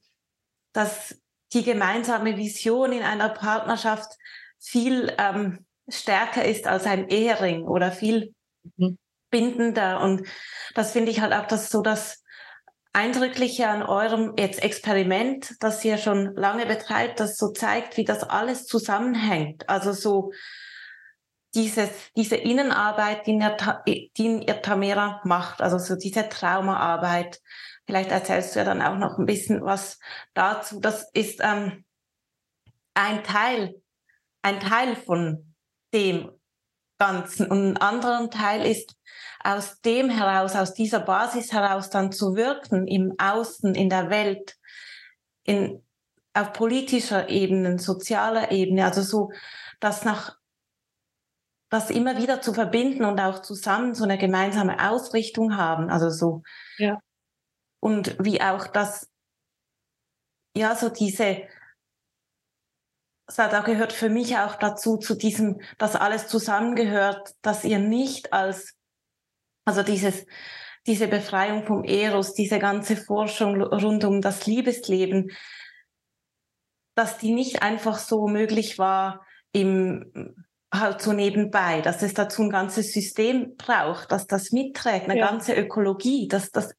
[0.73, 1.17] dass
[1.53, 4.17] die gemeinsame Vision in einer Partnerschaft
[4.59, 8.35] viel ähm, stärker ist als ein Ehering oder viel
[8.77, 8.99] mhm.
[9.31, 10.01] bindender.
[10.01, 10.27] Und
[10.75, 12.23] das finde ich halt auch das so das
[12.95, 18.23] Eindrückliche an eurem jetzt Experiment, das ihr schon lange betreibt, das so zeigt, wie das
[18.23, 19.69] alles zusammenhängt.
[19.69, 20.33] Also so
[21.55, 27.41] dieses, diese Innenarbeit, die, die ihr Tamera macht, also so diese Traumaarbeit.
[27.87, 29.99] Vielleicht erzählst du ja dann auch noch ein bisschen was
[30.35, 30.81] dazu.
[30.81, 31.85] Das ist ähm,
[32.95, 33.75] ein Teil,
[34.43, 35.55] ein Teil von
[35.93, 36.31] dem
[36.99, 37.47] Ganzen.
[37.51, 38.95] Und ein anderer Teil ist
[39.43, 44.57] aus dem heraus, aus dieser Basis heraus dann zu wirken im Außen, in der Welt,
[45.43, 45.85] in,
[46.33, 49.31] auf politischer Ebene, sozialer Ebene, also so,
[49.81, 50.37] dass nach
[51.73, 55.89] das immer wieder zu verbinden und auch zusammen so eine gemeinsame Ausrichtung haben.
[55.89, 56.43] Also so.
[56.77, 57.01] Ja.
[57.81, 59.11] Und wie auch das,
[60.55, 61.49] ja, so diese,
[63.35, 68.77] da gehört für mich auch dazu, zu diesem, dass alles zusammengehört, dass ihr nicht als,
[69.65, 70.27] also dieses,
[70.87, 75.31] diese Befreiung vom Eros, diese ganze Forschung rund um das Liebesleben,
[76.95, 82.51] dass die nicht einfach so möglich war im halt so nebenbei, dass es dazu ein
[82.51, 85.29] ganzes System braucht, dass das mitträgt, eine ja.
[85.29, 86.75] ganze Ökologie, dass das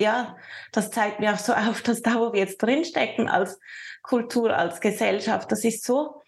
[0.00, 0.36] ja,
[0.70, 3.58] das zeigt mir auch so auf, dass da, wo wir jetzt drinstecken als
[4.02, 6.22] Kultur, als Gesellschaft, das ist so,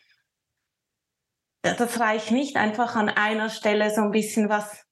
[1.63, 4.87] das reicht nicht einfach an einer Stelle so ein bisschen was,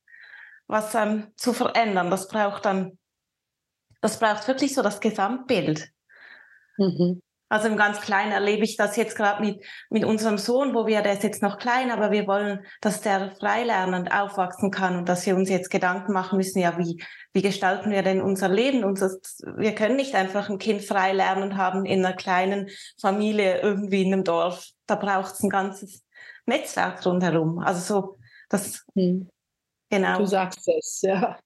[0.67, 2.11] was ähm, zu verändern.
[2.11, 2.99] Das braucht dann,
[4.01, 5.91] das braucht wirklich so das Gesamtbild.
[6.77, 7.23] Mhm.
[7.49, 11.01] Also im ganz Kleinen erlebe ich das jetzt gerade mit, mit unserem Sohn, wo wir,
[11.03, 15.25] der ist jetzt noch klein, aber wir wollen, dass der freilernend aufwachsen kann und dass
[15.25, 18.85] wir uns jetzt Gedanken machen müssen, ja, wie, wie gestalten wir denn unser Leben?
[18.85, 19.11] Unser,
[19.57, 22.69] wir können nicht einfach ein Kind freilernend haben in einer kleinen
[23.01, 24.69] Familie irgendwie in einem Dorf.
[24.87, 26.05] Da braucht es ein ganzes
[26.45, 27.61] Netzwerk rundherum.
[27.61, 28.19] Also so,
[28.51, 29.31] das, hm.
[29.89, 30.19] genau.
[30.19, 31.39] Du sagst es, ja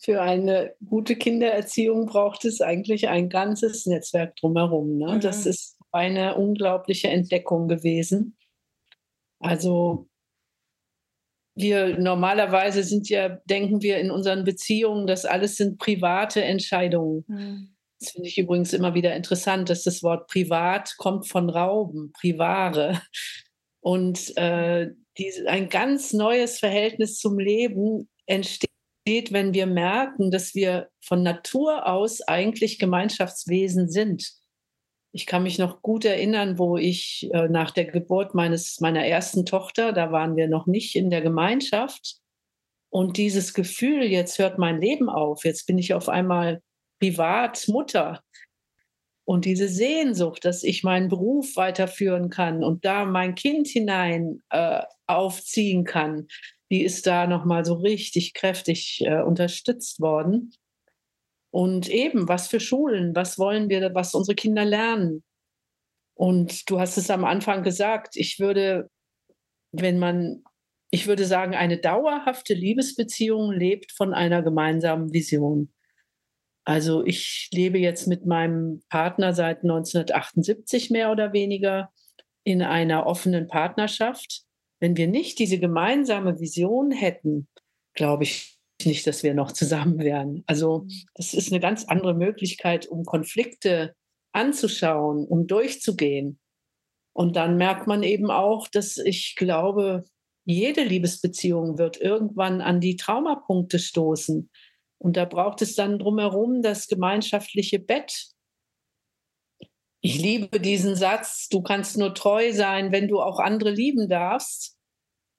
[0.00, 4.96] für eine gute Kindererziehung braucht es eigentlich ein ganzes Netzwerk drumherum.
[4.96, 5.16] Ne?
[5.16, 5.20] Mhm.
[5.20, 8.36] Das ist eine unglaubliche Entdeckung gewesen.
[9.40, 10.08] Also
[11.54, 17.24] wir normalerweise sind ja, denken wir in unseren Beziehungen, das alles sind private Entscheidungen.
[17.28, 17.76] Mhm.
[17.98, 23.02] Das finde ich übrigens immer wieder interessant, dass das Wort privat kommt von Rauben, privare.
[23.80, 28.69] Und äh, diese, ein ganz neues Verhältnis zum Leben entsteht
[29.04, 34.32] entsteht, wenn wir merken, dass wir von Natur aus eigentlich Gemeinschaftswesen sind.
[35.12, 39.44] Ich kann mich noch gut erinnern, wo ich äh, nach der Geburt meines, meiner ersten
[39.44, 42.18] Tochter, da waren wir noch nicht in der Gemeinschaft.
[42.90, 46.62] Und dieses Gefühl, jetzt hört mein Leben auf, jetzt bin ich auf einmal
[47.00, 48.20] privat Mutter.
[49.24, 54.82] Und diese Sehnsucht, dass ich meinen Beruf weiterführen kann und da mein Kind hinein äh,
[55.06, 56.26] aufziehen kann,
[56.70, 60.52] die ist da nochmal so richtig kräftig äh, unterstützt worden.
[61.52, 65.24] Und eben, was für Schulen, was wollen wir, was unsere Kinder lernen?
[66.14, 68.88] Und du hast es am Anfang gesagt, ich würde,
[69.72, 70.44] wenn man,
[70.90, 75.72] ich würde sagen, eine dauerhafte Liebesbeziehung lebt von einer gemeinsamen Vision.
[76.64, 81.92] Also ich lebe jetzt mit meinem Partner seit 1978 mehr oder weniger
[82.44, 84.44] in einer offenen Partnerschaft
[84.80, 87.48] wenn wir nicht diese gemeinsame Vision hätten,
[87.94, 90.42] glaube ich nicht, dass wir noch zusammen wären.
[90.46, 93.94] Also das ist eine ganz andere Möglichkeit, um Konflikte
[94.32, 96.38] anzuschauen, um durchzugehen.
[97.12, 100.04] Und dann merkt man eben auch, dass ich glaube,
[100.44, 104.48] jede Liebesbeziehung wird irgendwann an die Traumapunkte stoßen.
[104.98, 108.30] Und da braucht es dann drumherum das gemeinschaftliche Bett,
[110.00, 114.76] ich liebe diesen Satz, du kannst nur treu sein, wenn du auch andere lieben darfst.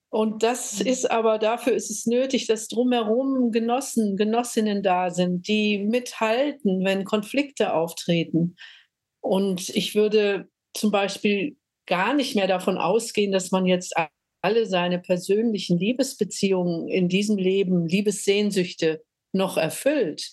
[0.10, 0.88] Und das mhm.
[0.88, 7.06] ist aber, dafür ist es nötig, dass drumherum Genossen, Genossinnen da sind, die mithalten, wenn
[7.06, 8.56] Konflikte auftreten.
[9.22, 13.96] Und ich würde zum Beispiel gar nicht mehr davon ausgehen, dass man jetzt
[14.44, 20.32] alle seine persönlichen Liebesbeziehungen in diesem Leben, Liebessehnsüchte noch erfüllt.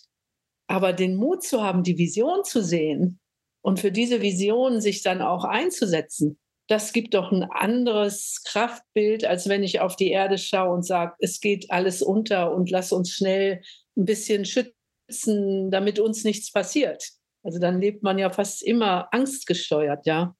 [0.67, 3.21] Aber den Mut zu haben, die Vision zu sehen
[3.69, 9.47] und für diese Vision sich dann auch einzusetzen, das gibt doch ein anderes Kraftbild, als
[9.47, 13.11] wenn ich auf die Erde schaue und sage, es geht alles unter und lass uns
[13.11, 13.61] schnell
[13.95, 17.11] ein bisschen schützen, damit uns nichts passiert.
[17.43, 20.35] Also dann lebt man ja fast immer angstgesteuert, ja.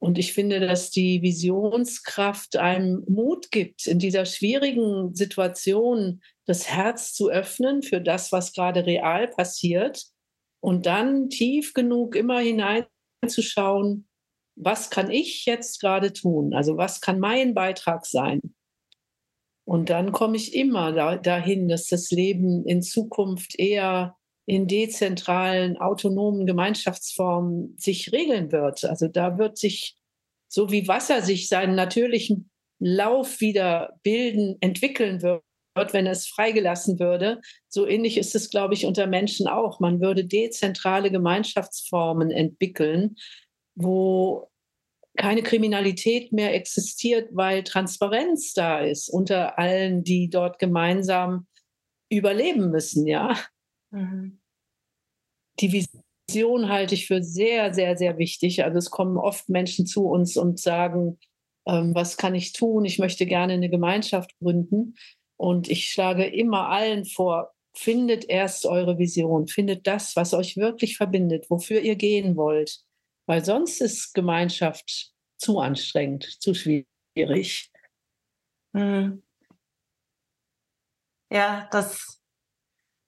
[0.00, 7.12] Und ich finde, dass die Visionskraft einem Mut gibt, in dieser schwierigen Situation das Herz
[7.12, 10.10] zu öffnen für das, was gerade real passiert
[10.60, 14.06] und dann tief genug immer hineinzuschauen,
[14.56, 16.54] was kann ich jetzt gerade tun?
[16.54, 18.40] Also was kann mein Beitrag sein?
[19.64, 24.16] Und dann komme ich immer da, dahin, dass das Leben in Zukunft eher
[24.46, 28.84] in dezentralen, autonomen Gemeinschaftsformen sich regeln wird.
[28.84, 29.96] Also da wird sich,
[30.48, 35.44] so wie Wasser sich seinen natürlichen Lauf wieder bilden, entwickeln wird,
[35.74, 37.40] wenn es freigelassen würde.
[37.68, 39.80] So ähnlich ist es, glaube ich, unter Menschen auch.
[39.80, 43.16] Man würde dezentrale Gemeinschaftsformen entwickeln,
[43.74, 44.50] wo
[45.16, 51.46] keine Kriminalität mehr existiert, weil Transparenz da ist unter allen, die dort gemeinsam
[52.10, 53.36] überleben müssen, ja.
[53.90, 54.40] Mhm.
[55.60, 55.86] Die
[56.28, 58.64] Vision halte ich für sehr, sehr, sehr wichtig.
[58.64, 61.18] Also es kommen oft Menschen zu uns und sagen,
[61.66, 62.84] ähm, was kann ich tun?
[62.84, 64.94] Ich möchte gerne eine Gemeinschaft gründen.
[65.40, 70.98] Und ich schlage immer allen vor, findet erst eure Vision, findet das, was euch wirklich
[70.98, 72.82] verbindet, wofür ihr gehen wollt.
[73.24, 77.70] Weil sonst ist Gemeinschaft zu anstrengend, zu schwierig.
[78.72, 79.22] Mhm.
[81.32, 82.20] Ja, das,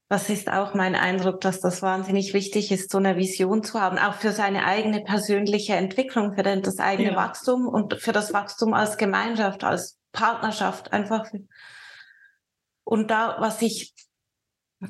[0.08, 3.98] das ist auch mein Eindruck, dass das wahnsinnig wichtig ist, so eine Vision zu haben,
[3.98, 7.16] auch für seine eigene persönliche Entwicklung, für das eigene ja.
[7.16, 11.30] Wachstum und für das Wachstum als Gemeinschaft, als Partnerschaft einfach.
[12.92, 13.94] Und da, was ich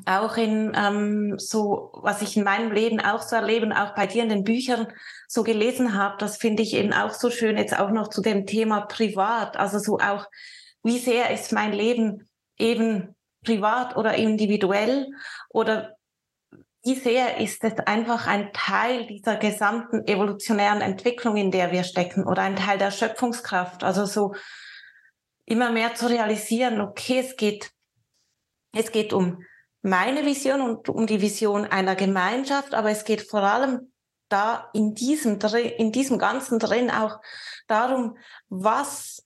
[0.05, 4.07] auch in ähm, so, was ich in meinem Leben auch so erlebe und auch bei
[4.07, 4.87] dir in den Büchern
[5.29, 8.45] so gelesen habe, das finde ich eben auch so schön, jetzt auch noch zu dem
[8.45, 9.55] Thema privat.
[9.55, 10.25] Also so auch,
[10.83, 12.27] wie sehr ist mein Leben
[12.57, 15.07] eben privat oder individuell
[15.47, 15.95] oder
[16.83, 22.27] wie sehr ist es einfach ein Teil dieser gesamten evolutionären Entwicklung, in der wir stecken
[22.27, 23.85] oder ein Teil der Schöpfungskraft.
[23.85, 24.33] Also so
[25.45, 27.72] immer mehr zu realisieren, okay, es geht,
[28.73, 29.43] es geht um
[29.81, 33.93] meine Vision und um die Vision einer Gemeinschaft, aber es geht vor allem
[34.29, 35.39] da in diesem,
[35.77, 37.19] in diesem Ganzen drin auch
[37.67, 38.17] darum,
[38.49, 39.23] was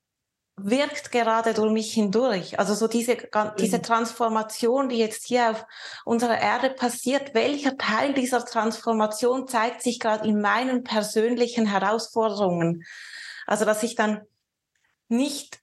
[0.59, 2.57] wirkt gerade durch mich hindurch.
[2.59, 3.15] Also so diese,
[3.59, 3.83] diese mhm.
[3.83, 5.65] Transformation, die jetzt hier auf
[6.03, 12.83] unserer Erde passiert, welcher Teil dieser Transformation zeigt sich gerade in meinen persönlichen Herausforderungen?
[13.45, 14.21] Also dass ich dann
[15.09, 15.61] nicht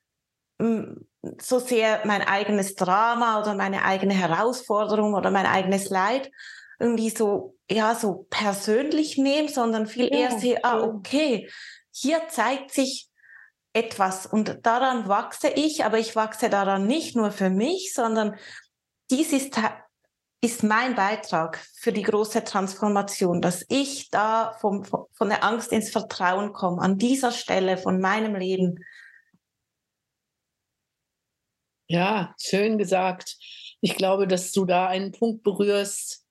[1.40, 6.30] so sehr mein eigenes Drama oder meine eigene Herausforderung oder mein eigenes Leid
[6.78, 11.48] irgendwie so, ja, so persönlich nehme, sondern viel ja, eher sehe, ah, okay,
[11.90, 13.08] hier zeigt sich
[13.72, 18.36] etwas und daran wachse ich, aber ich wachse daran nicht nur für mich, sondern
[19.10, 19.60] dies ist,
[20.40, 25.90] ist mein Beitrag für die große Transformation, dass ich da vom, von der Angst ins
[25.90, 28.84] Vertrauen komme, an dieser Stelle von meinem Leben
[31.94, 33.36] ja, schön gesagt.
[33.80, 36.24] Ich glaube, dass du da einen Punkt berührst,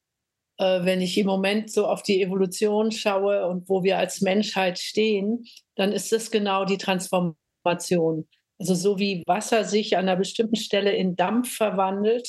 [0.58, 4.78] äh, wenn ich im Moment so auf die Evolution schaue und wo wir als Menschheit
[4.78, 5.46] stehen,
[5.76, 8.28] dann ist das genau die Transformation.
[8.60, 12.28] Also so wie Wasser sich an einer bestimmten Stelle in Dampf verwandelt,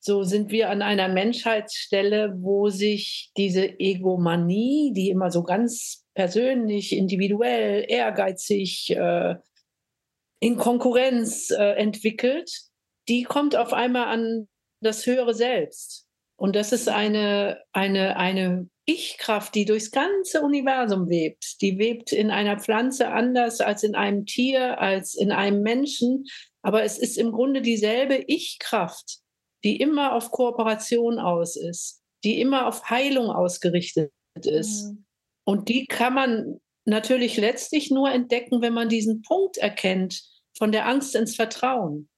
[0.00, 6.94] so sind wir an einer Menschheitsstelle, wo sich diese Egomanie, die immer so ganz persönlich,
[6.94, 9.36] individuell, ehrgeizig, äh,
[10.40, 12.50] in Konkurrenz äh, entwickelt,
[13.08, 14.48] die kommt auf einmal an
[14.80, 16.06] das höhere Selbst.
[16.38, 21.60] Und das ist eine, eine, eine Ich-Kraft, die durchs ganze Universum webt.
[21.62, 26.24] Die webt in einer Pflanze anders als in einem Tier, als in einem Menschen.
[26.62, 29.20] Aber es ist im Grunde dieselbe Ich-Kraft,
[29.64, 34.84] die immer auf Kooperation aus ist, die immer auf Heilung ausgerichtet ist.
[34.84, 35.06] Mhm.
[35.44, 40.22] Und die kann man natürlich letztlich nur entdecken, wenn man diesen Punkt erkennt,
[40.56, 42.08] von der Angst ins Vertrauen.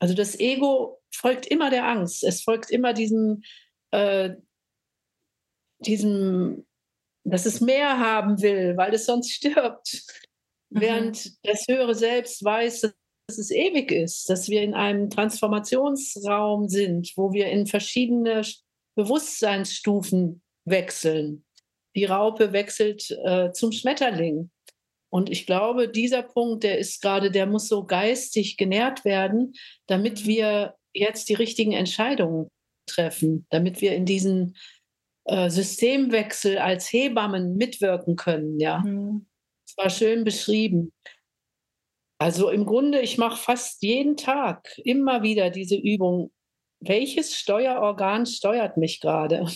[0.00, 2.24] Also das Ego folgt immer der Angst.
[2.24, 3.42] Es folgt immer diesem,
[3.90, 4.30] äh,
[5.80, 6.66] diesem,
[7.24, 10.04] dass es mehr haben will, weil es sonst stirbt.
[10.70, 10.80] Mhm.
[10.80, 12.92] Während das höhere Selbst weiß,
[13.28, 18.42] dass es ewig ist, dass wir in einem Transformationsraum sind, wo wir in verschiedene
[18.94, 21.44] Bewusstseinsstufen wechseln.
[21.94, 24.50] Die Raupe wechselt äh, zum Schmetterling.
[25.10, 29.54] Und ich glaube, dieser Punkt, der ist gerade, der muss so geistig genährt werden,
[29.86, 32.48] damit wir jetzt die richtigen Entscheidungen
[32.86, 34.56] treffen, damit wir in diesen
[35.24, 38.58] äh, Systemwechsel als Hebammen mitwirken können.
[38.60, 39.26] Ja, mhm.
[39.66, 40.92] das war schön beschrieben.
[42.20, 46.32] Also im Grunde, ich mache fast jeden Tag immer wieder diese Übung.
[46.80, 49.46] Welches Steuerorgan steuert mich gerade?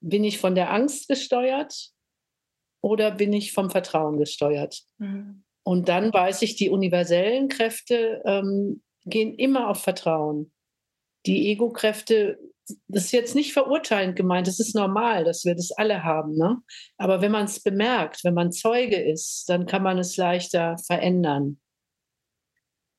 [0.00, 1.92] Bin ich von der Angst gesteuert?
[2.82, 4.82] Oder bin ich vom Vertrauen gesteuert?
[4.98, 5.44] Mhm.
[5.64, 10.52] Und dann weiß ich, die universellen Kräfte ähm, gehen immer auf Vertrauen.
[11.24, 12.38] Die Ego-Kräfte,
[12.88, 16.34] das ist jetzt nicht verurteilend gemeint, das ist normal, dass wir das alle haben.
[16.34, 16.58] Ne?
[16.96, 21.60] Aber wenn man es bemerkt, wenn man Zeuge ist, dann kann man es leichter verändern.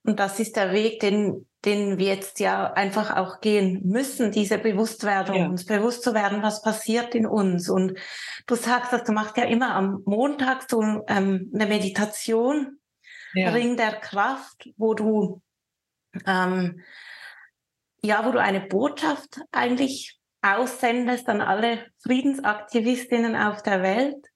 [0.06, 4.58] Und das ist der Weg, den, den wir jetzt ja einfach auch gehen müssen, diese
[4.58, 5.46] Bewusstwerdung, ja.
[5.48, 7.70] uns bewusst zu werden, was passiert in uns.
[7.70, 7.98] Und
[8.48, 12.80] du sagst, dass du machst ja immer am Montag so ähm, eine Meditation,
[13.34, 13.52] ja.
[13.52, 15.42] Ring der Kraft, wo du
[16.26, 16.82] ähm,
[18.04, 24.28] ja, wo du eine Botschaft eigentlich aussendest an alle Friedensaktivistinnen auf der Welt.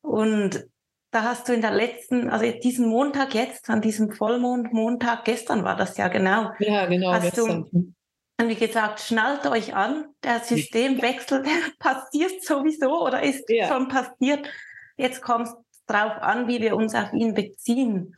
[0.00, 0.66] Und
[1.14, 5.76] da hast du in der letzten, also diesen Montag jetzt, an diesem Vollmond-Montag, gestern war
[5.76, 6.50] das ja genau.
[6.58, 7.12] Ja, genau.
[7.12, 7.68] Hast gestern.
[7.70, 13.68] du, wie gesagt, schnallt euch an, der Systemwechsel, der passiert sowieso oder ist ja.
[13.68, 14.50] schon passiert.
[14.96, 15.50] Jetzt kommt
[15.86, 18.16] drauf an, wie wir uns auf ihn beziehen.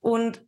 [0.00, 0.44] Und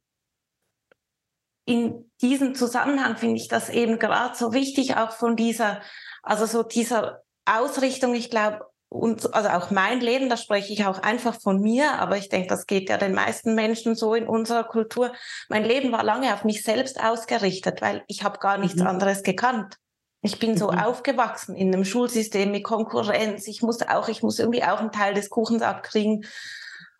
[1.65, 5.81] in diesem Zusammenhang finde ich das eben gerade so wichtig, auch von dieser,
[6.23, 10.99] also so dieser Ausrichtung, ich glaube, und also auch mein Leben, da spreche ich auch
[10.99, 14.65] einfach von mir, aber ich denke, das geht ja den meisten Menschen so in unserer
[14.65, 15.13] Kultur.
[15.49, 18.89] Mein Leben war lange auf mich selbst ausgerichtet, weil ich habe gar nichts mhm.
[18.89, 19.77] anderes gekannt.
[20.23, 20.81] Ich bin so mhm.
[20.81, 23.47] aufgewachsen in einem Schulsystem mit Konkurrenz.
[23.47, 26.27] Ich musste auch, ich muss irgendwie auch einen Teil des Kuchens abkriegen.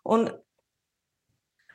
[0.05, 0.33] Und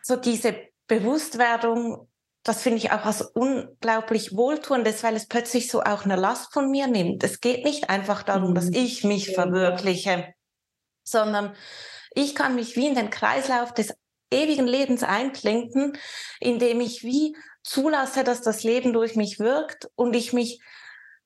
[0.02, 0.56] so diese
[0.88, 2.08] Bewusstwerdung,
[2.46, 6.70] das finde ich auch als unglaublich wohltuendes, weil es plötzlich so auch eine Last von
[6.70, 7.24] mir nimmt.
[7.24, 8.56] Es geht nicht einfach darum, mhm.
[8.56, 10.32] dass ich mich verwirkliche,
[11.04, 11.56] sondern
[12.14, 13.96] ich kann mich wie in den Kreislauf des
[14.32, 15.98] ewigen Lebens einklinken,
[16.40, 20.62] indem ich wie zulasse, dass das Leben durch mich wirkt und ich mich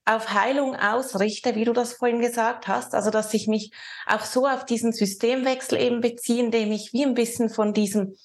[0.06, 2.96] auf Heilung ausrichte, wie du das vorhin gesagt hast.
[2.96, 3.74] Also, dass ich mich
[4.08, 8.16] auch so auf diesen Systemwechsel eben beziehe, indem ich wie ein bisschen von diesem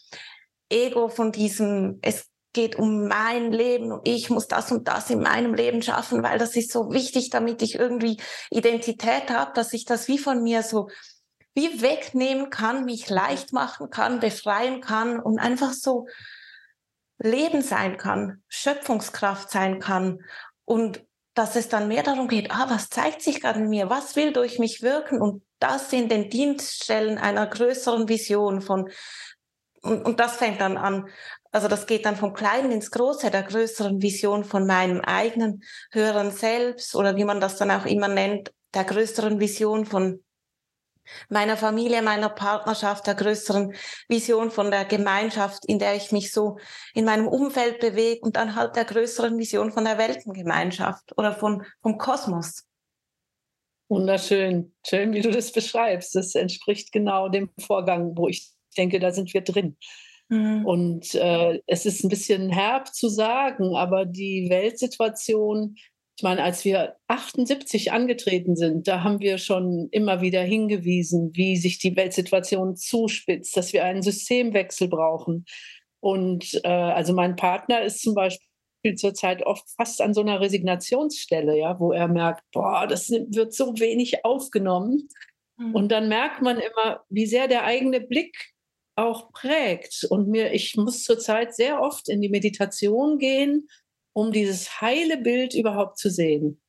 [0.71, 5.21] Ego, von diesem, es geht um mein Leben und ich muss das und das in
[5.21, 8.17] meinem Leben schaffen, weil das ist so wichtig, damit ich irgendwie
[8.51, 10.89] Identität habe, dass ich das wie von mir so
[11.55, 16.07] wie wegnehmen kann, mich leicht machen kann, befreien kann und einfach so
[17.19, 20.21] Leben sein kann, Schöpfungskraft sein kann.
[20.65, 24.17] Und dass es dann mehr darum geht, ah, was zeigt sich gerade in mir, was
[24.17, 25.21] will durch mich wirken?
[25.21, 28.91] Und das in den Dienststellen einer größeren Vision von
[29.85, 31.09] und, und das fängt dann an,
[31.55, 36.33] also das geht dann vom Kleinen ins Große, der größeren Vision von meinem eigenen höheren
[36.33, 40.25] Selbst oder wie man das dann auch immer nennt, der größeren Vision von
[41.29, 43.73] meiner Familie, meiner Partnerschaft, der größeren
[44.09, 46.59] Vision von der Gemeinschaft, in der ich mich so
[46.93, 51.65] in meinem Umfeld bewege und dann halt der größeren Vision von der Weltengemeinschaft oder von,
[51.83, 52.65] vom Kosmos.
[53.89, 54.75] Wunderschön.
[54.85, 56.17] Schön, wie du das beschreibst.
[56.17, 59.77] Das entspricht genau dem Vorgang, wo ich denke, da sind wir drin.
[60.35, 60.67] Mhm.
[60.67, 65.77] Und äh, es ist ein bisschen herb zu sagen, aber die Weltsituation,
[66.17, 71.57] ich meine, als wir 78 angetreten sind, da haben wir schon immer wieder hingewiesen, wie
[71.57, 75.45] sich die Weltsituation zuspitzt, dass wir einen Systemwechsel brauchen.
[76.01, 81.57] Und äh, also mein Partner ist zum Beispiel zurzeit oft fast an so einer Resignationsstelle,
[81.57, 85.09] ja, wo er merkt, boah, das wird so wenig aufgenommen.
[85.57, 85.75] Mhm.
[85.75, 88.54] Und dann merkt man immer, wie sehr der eigene Blick
[88.97, 90.05] auch prägt.
[90.09, 93.69] Und mir, ich muss zurzeit sehr oft in die Meditation gehen,
[94.13, 96.61] um dieses heile Bild überhaupt zu sehen.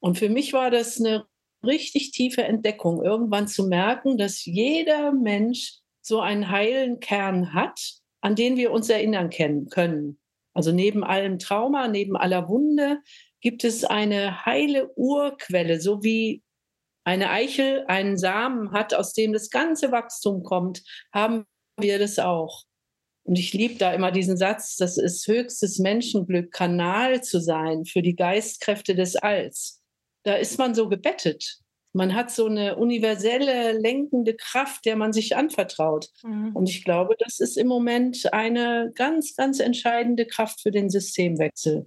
[0.00, 1.26] Und für mich war das eine
[1.64, 7.80] richtig tiefe Entdeckung, irgendwann zu merken, dass jeder Mensch so einen heilen Kern hat,
[8.20, 10.18] an den wir uns erinnern können.
[10.54, 12.98] Also neben allem Trauma, neben aller Wunde
[13.40, 16.42] gibt es eine heile Urquelle, so wie
[17.04, 21.44] eine Eichel einen Samen hat, aus dem das ganze Wachstum kommt, haben
[21.80, 22.64] wir das auch.
[23.28, 28.00] Und ich liebe da immer diesen Satz, das ist höchstes Menschenglück, Kanal zu sein für
[28.00, 29.82] die Geistkräfte des Alls.
[30.22, 31.58] Da ist man so gebettet.
[31.92, 36.08] Man hat so eine universelle, lenkende Kraft, der man sich anvertraut.
[36.22, 36.56] Mhm.
[36.56, 41.86] Und ich glaube, das ist im Moment eine ganz, ganz entscheidende Kraft für den Systemwechsel.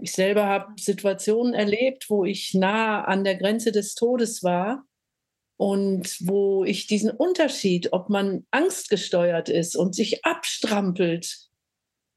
[0.00, 4.87] Ich selber habe Situationen erlebt, wo ich nah an der Grenze des Todes war
[5.58, 11.48] und wo ich diesen Unterschied, ob man angstgesteuert ist und sich abstrampelt.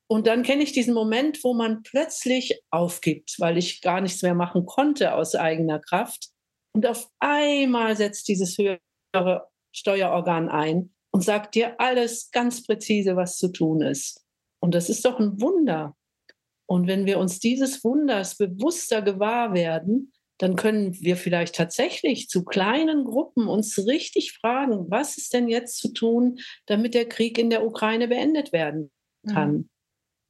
[0.08, 4.36] Und dann kenne ich diesen Moment, wo man plötzlich aufgibt, weil ich gar nichts mehr
[4.36, 6.30] machen konnte aus eigener Kraft.
[6.74, 13.38] Und auf einmal setzt dieses höhere Steuerorgan ein und sagt dir alles ganz präzise, was
[13.38, 14.24] zu tun ist.
[14.62, 15.96] Und das ist doch ein Wunder.
[16.70, 22.44] Und wenn wir uns dieses Wunders bewusster gewahr werden, dann können wir vielleicht tatsächlich zu
[22.44, 27.52] kleinen Gruppen uns richtig fragen, was ist denn jetzt zu tun, damit der Krieg in
[27.52, 28.90] der Ukraine beendet werden
[29.28, 29.52] kann.
[29.52, 29.70] Mhm.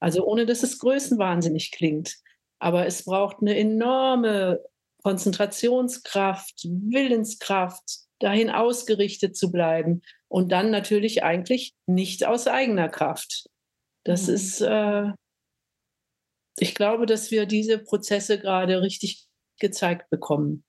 [0.02, 2.18] Also ohne dass es größenwahnsinnig klingt.
[2.60, 4.60] Aber es braucht eine enorme
[5.02, 13.48] Konzentrationskraft, Willenskraft, dahin ausgerichtet zu bleiben und dann natürlich eigentlich nicht aus eigener Kraft.
[14.04, 14.34] Das mhm.
[14.34, 15.06] ist, äh,
[16.58, 19.31] ich glaube, dass wir diese Prozesse gerade richtig
[19.62, 20.66] gezeigt bekommen.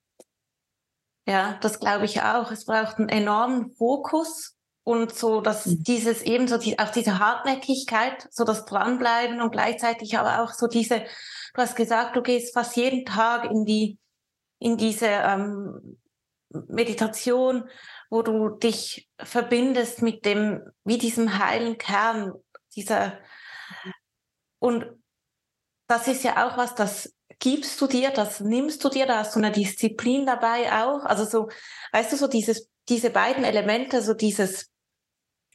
[1.26, 2.50] Ja, das glaube ich auch.
[2.50, 5.82] Es braucht einen enormen Fokus und so, dass mhm.
[5.82, 10.66] dieses eben so die, auch diese Hartnäckigkeit, so das Dranbleiben und gleichzeitig aber auch so
[10.66, 13.98] diese, du hast gesagt, du gehst fast jeden Tag in die,
[14.58, 15.98] in diese ähm,
[16.68, 17.68] Meditation,
[18.10, 22.32] wo du dich verbindest mit dem, wie diesem heilen Kern,
[22.74, 23.18] dieser,
[24.58, 24.86] und
[25.86, 29.34] das ist ja auch was, das gibst du dir, das nimmst du dir, da hast
[29.34, 31.04] du eine Disziplin dabei auch.
[31.04, 31.48] Also so,
[31.92, 34.70] weißt du, so dieses diese beiden Elemente, so dieses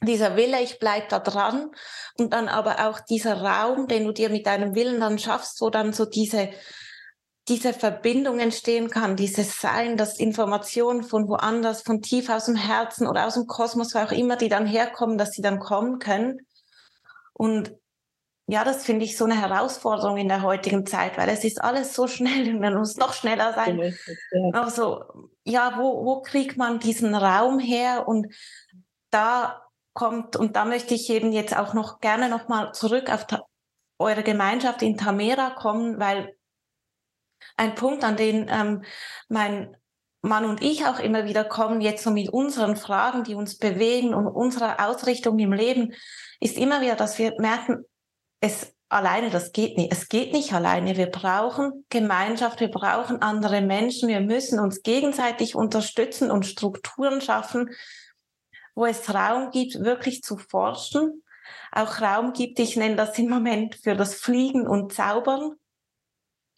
[0.02, 1.70] dieser Wille, ich bleib da dran
[2.16, 5.70] und dann aber auch dieser Raum, den du dir mit deinem Willen dann schaffst, wo
[5.70, 6.50] dann so diese
[7.48, 13.06] diese Verbindung entstehen kann, dieses Sein, dass Informationen von woanders, von tief aus dem Herzen
[13.06, 16.46] oder aus dem Kosmos, wo auch immer die dann herkommen, dass sie dann kommen können.
[17.32, 17.72] Und
[18.50, 21.94] ja, das finde ich so eine Herausforderung in der heutigen Zeit, weil es ist alles
[21.94, 23.94] so schnell und man muss noch schneller sein.
[24.54, 25.04] Also,
[25.44, 28.08] ja, wo, wo kriegt man diesen Raum her?
[28.08, 28.34] Und
[29.10, 33.26] da kommt, und da möchte ich eben jetzt auch noch gerne nochmal zurück auf
[33.98, 36.34] eure Gemeinschaft in Tamera kommen, weil
[37.58, 38.82] ein Punkt, an den ähm,
[39.28, 39.76] mein
[40.22, 44.14] Mann und ich auch immer wieder kommen, jetzt so mit unseren Fragen, die uns bewegen
[44.14, 45.92] und unserer Ausrichtung im Leben,
[46.40, 47.84] ist immer wieder, dass wir merken,
[48.40, 49.92] es alleine, das geht nicht.
[49.92, 50.96] Es geht nicht alleine.
[50.96, 57.70] Wir brauchen Gemeinschaft, wir brauchen andere Menschen, wir müssen uns gegenseitig unterstützen und Strukturen schaffen,
[58.74, 61.22] wo es Raum gibt, wirklich zu forschen,
[61.72, 65.54] auch Raum gibt, ich nenne das im Moment für das Fliegen und Zaubern.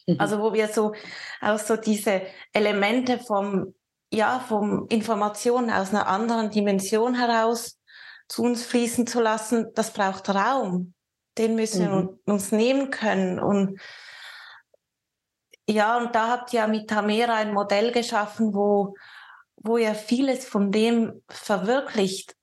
[0.07, 0.15] Mhm.
[0.19, 0.93] Also wo wir so
[1.41, 2.21] auch so diese
[2.53, 3.73] Elemente vom
[4.13, 7.79] ja vom Informationen aus einer anderen Dimension heraus
[8.27, 10.93] zu uns fließen zu lassen, das braucht Raum
[11.37, 12.19] den müssen mhm.
[12.25, 13.39] wir uns nehmen können.
[13.39, 13.79] Und
[15.67, 18.95] ja, und da habt ihr mit Tamera ein Modell geschaffen, wo,
[19.55, 22.35] wo ihr vieles von dem verwirklicht.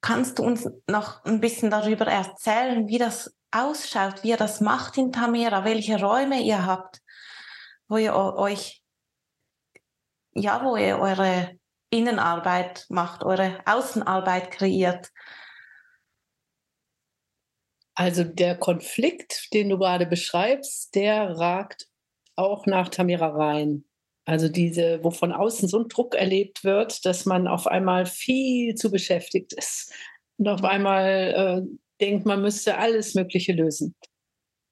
[0.00, 4.98] Kannst du uns noch ein bisschen darüber erzählen, wie das ausschaut, wie ihr das macht
[4.98, 7.00] in Tamera, welche Räume ihr habt,
[7.88, 8.82] wo ihr euch,
[10.32, 11.58] ja, wo ihr eure
[11.90, 15.10] Innenarbeit macht, eure Außenarbeit kreiert?
[17.98, 21.88] Also der Konflikt, den du gerade beschreibst, der ragt
[22.36, 23.86] auch nach Tamira rein.
[24.24, 28.76] Also diese, wo von außen so ein Druck erlebt wird, dass man auf einmal viel
[28.76, 29.92] zu beschäftigt ist
[30.36, 33.96] und auf einmal äh, denkt, man müsste alles Mögliche lösen.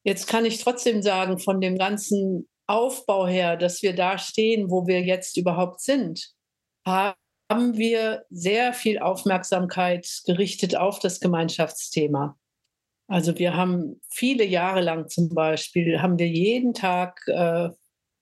[0.04, 4.86] Jetzt kann ich trotzdem sagen, von dem ganzen Aufbau her, dass wir da stehen, wo
[4.86, 6.32] wir jetzt überhaupt sind,
[6.86, 7.16] haben
[7.76, 12.38] wir sehr viel Aufmerksamkeit gerichtet auf das Gemeinschaftsthema.
[13.08, 17.70] Also wir haben viele Jahre lang zum Beispiel, haben wir jeden Tag äh,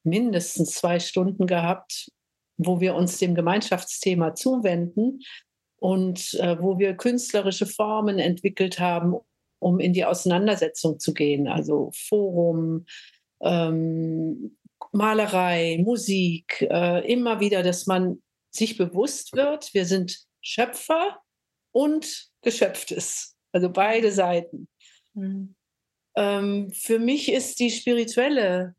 [0.03, 2.11] mindestens zwei Stunden gehabt,
[2.59, 5.21] wo wir uns dem Gemeinschaftsthema zuwenden
[5.77, 9.15] und äh, wo wir künstlerische Formen entwickelt haben,
[9.59, 11.49] um in die Auseinandersetzung zu gehen.
[11.49, 12.85] Also Forum,
[13.43, 14.57] ähm,
[14.93, 21.19] Malerei, Musik, äh, immer wieder, dass man sich bewusst wird, wir sind Schöpfer
[21.73, 23.37] und Geschöpftes.
[23.53, 24.69] Also beide Seiten.
[25.15, 25.55] Mhm.
[26.17, 28.75] Ähm, für mich ist die spirituelle,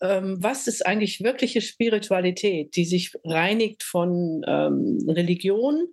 [0.00, 5.88] ähm, was ist eigentlich wirkliche Spiritualität, die sich reinigt von ähm, Religion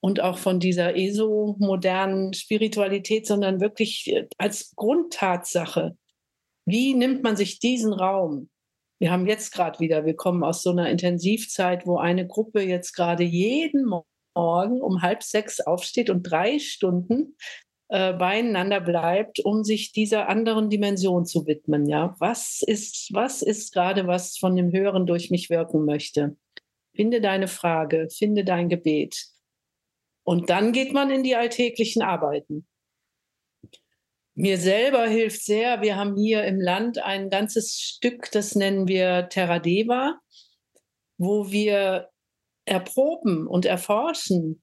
[0.00, 5.96] und auch von dieser ESO-modernen Spiritualität, sondern wirklich äh, als Grundtatsache.
[6.64, 8.50] Wie nimmt man sich diesen Raum?
[9.00, 12.92] Wir haben jetzt gerade wieder, wir kommen aus so einer Intensivzeit, wo eine Gruppe jetzt
[12.92, 17.34] gerade jeden Morgen um halb sechs aufsteht und drei Stunden
[17.92, 21.86] äh, beieinander bleibt, um sich dieser anderen Dimension zu widmen.
[21.86, 26.36] Ja, was ist, was ist gerade, was von dem Hören durch mich wirken möchte?
[26.94, 29.26] Finde deine Frage, finde dein Gebet.
[30.22, 32.64] Und dann geht man in die alltäglichen Arbeiten.
[34.36, 39.28] Mir selber hilft sehr, wir haben hier im Land ein ganzes Stück, das nennen wir
[39.30, 40.20] Terradeva,
[41.18, 42.08] wo wir
[42.66, 44.62] erproben und erforschen,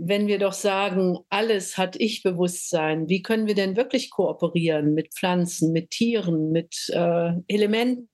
[0.00, 5.72] wenn wir doch sagen, alles hat Ich-Bewusstsein, wie können wir denn wirklich kooperieren mit Pflanzen,
[5.72, 8.08] mit Tieren, mit äh, Elementen,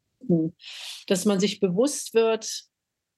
[1.06, 2.64] dass man sich bewusst wird,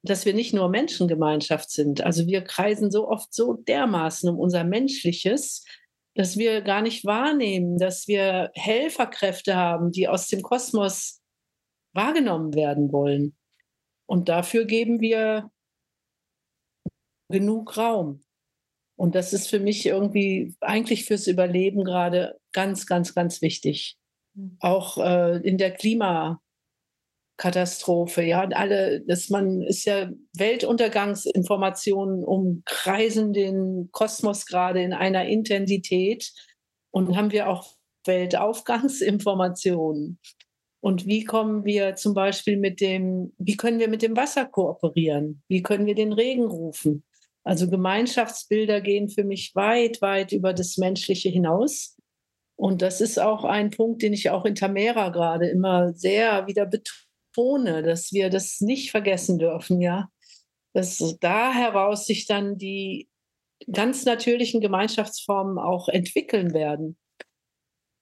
[0.02, 2.00] dass wir nicht nur Menschengemeinschaft sind.
[2.00, 5.64] Also wir kreisen so oft so dermaßen um unser Menschliches,
[6.14, 11.22] dass wir gar nicht wahrnehmen, dass wir Helferkräfte haben, die aus dem Kosmos
[11.92, 13.36] wahrgenommen werden wollen.
[14.06, 15.50] Und dafür geben wir
[17.28, 18.25] genug Raum.
[18.96, 23.96] Und das ist für mich irgendwie eigentlich fürs Überleben gerade ganz, ganz, ganz wichtig.
[24.34, 24.56] Mhm.
[24.60, 34.46] Auch äh, in der Klimakatastrophe, ja, alle, dass man ist ja Weltuntergangsinformationen umkreisen den Kosmos
[34.46, 36.32] gerade in einer Intensität
[36.90, 37.76] und haben wir auch
[38.06, 40.18] Weltaufgangsinformationen.
[40.80, 45.42] Und wie kommen wir zum Beispiel mit dem, wie können wir mit dem Wasser kooperieren?
[45.48, 47.02] Wie können wir den Regen rufen?
[47.46, 51.96] Also Gemeinschaftsbilder gehen für mich weit, weit über das Menschliche hinaus.
[52.56, 56.66] Und das ist auch ein Punkt, den ich auch in Tamera gerade immer sehr wieder
[56.66, 60.08] betone, dass wir das nicht vergessen dürfen, ja.
[60.72, 63.08] dass da heraus sich dann die
[63.70, 66.98] ganz natürlichen Gemeinschaftsformen auch entwickeln werden.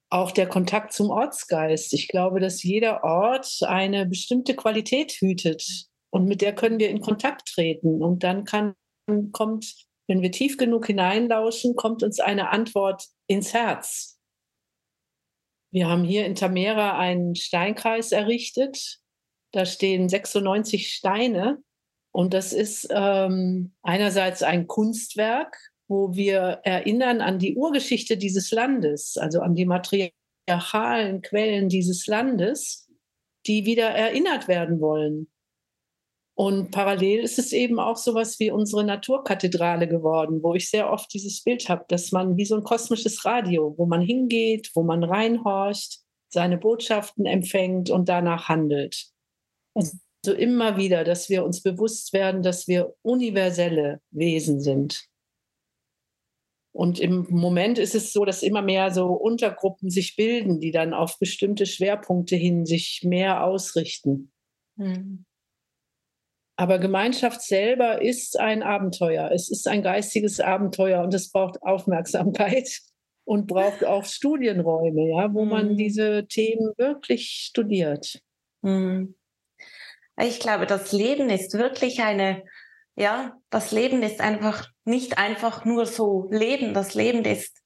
[0.08, 1.92] Auch der Kontakt zum Ortsgeist.
[1.92, 7.02] Ich glaube, dass jeder Ort eine bestimmte Qualität hütet und mit der können wir in
[7.02, 8.02] Kontakt treten.
[8.02, 8.74] Und dann kann,
[9.32, 14.20] kommt, wenn wir tief genug hineinlauschen, kommt uns eine Antwort ins Herz.
[15.72, 19.00] Wir haben hier in Tamera einen Steinkreis errichtet.
[19.52, 21.62] Da stehen 96 Steine
[22.12, 25.56] und das ist ähm, einerseits ein Kunstwerk,
[25.88, 32.88] wo wir erinnern an die Urgeschichte dieses Landes, also an die matriarchalen Quellen dieses Landes,
[33.46, 35.28] die wieder erinnert werden wollen.
[36.36, 41.12] Und parallel ist es eben auch sowas wie unsere Naturkathedrale geworden, wo ich sehr oft
[41.14, 45.04] dieses Bild habe, dass man wie so ein kosmisches Radio, wo man hingeht, wo man
[45.04, 49.06] reinhorcht, seine Botschaften empfängt und danach handelt.
[49.74, 55.06] Also so immer wieder, dass wir uns bewusst werden, dass wir universelle Wesen sind.
[56.72, 60.92] Und im Moment ist es so, dass immer mehr so Untergruppen sich bilden, die dann
[60.92, 64.32] auf bestimmte Schwerpunkte hin sich mehr ausrichten.
[64.76, 65.24] Mhm.
[66.56, 69.30] Aber Gemeinschaft selber ist ein Abenteuer.
[69.32, 72.68] Es ist ein geistiges Abenteuer und es braucht Aufmerksamkeit
[73.24, 75.50] und braucht auch Studienräume, ja, wo mhm.
[75.50, 78.20] man diese Themen wirklich studiert.
[78.62, 79.16] Mhm.
[80.20, 82.44] Ich glaube, das Leben ist wirklich eine,
[82.94, 86.72] ja, das Leben ist einfach nicht einfach nur so Leben.
[86.72, 87.62] Das Leben ist,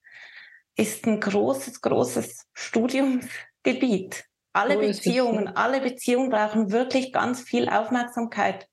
[0.76, 4.24] ist ein großes, großes Studiumsgebiet.
[4.55, 8.66] Alle so Beziehungen, alle Beziehungen brauchen wirklich ganz viel Aufmerksamkeit.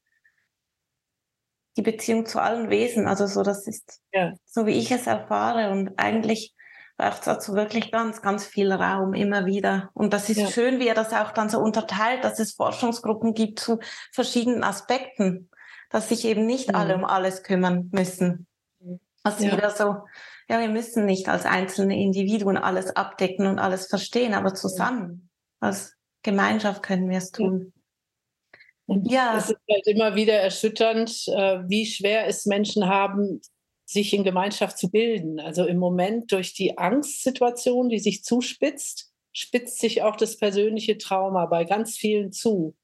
[1.77, 4.33] Die Beziehung zu allen Wesen, also so, das ist ja.
[4.45, 6.55] so, wie ich es erfahre und eigentlich
[6.97, 9.89] braucht es dazu wirklich ganz, ganz viel Raum immer wieder.
[9.93, 10.47] Und das ist ja.
[10.47, 13.79] schön, wie er das auch dann so unterteilt, dass es Forschungsgruppen gibt zu
[14.13, 15.49] verschiedenen Aspekten,
[15.89, 16.75] dass sich eben nicht mhm.
[16.75, 18.47] alle um alles kümmern müssen.
[19.23, 19.57] Also ja.
[19.57, 19.97] wieder so,
[20.47, 25.95] ja, wir müssen nicht als einzelne Individuen alles abdecken und alles verstehen, aber zusammen als
[26.21, 27.73] Gemeinschaft können wir es tun.
[28.87, 29.37] Und ja.
[29.37, 33.41] es ist halt immer wieder erschütternd, äh, wie schwer es Menschen haben,
[33.85, 35.39] sich in Gemeinschaft zu bilden.
[35.39, 41.45] Also im Moment durch die Angstsituation, die sich zuspitzt, spitzt sich auch das persönliche Trauma
[41.45, 42.75] bei ganz vielen zu.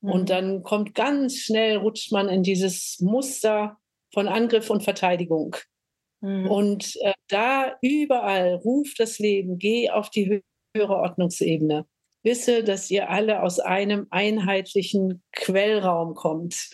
[0.00, 0.10] Mhm.
[0.10, 3.78] Und dann kommt ganz schnell, rutscht man in dieses Muster
[4.12, 5.56] von Angriff und Verteidigung.
[6.20, 6.50] Mhm.
[6.50, 10.42] Und äh, da überall ruft das Leben, geh auf die
[10.74, 11.86] höhere Ordnungsebene.
[12.26, 16.68] Wisse, dass ihr alle aus einem einheitlichen Quellraum kommt.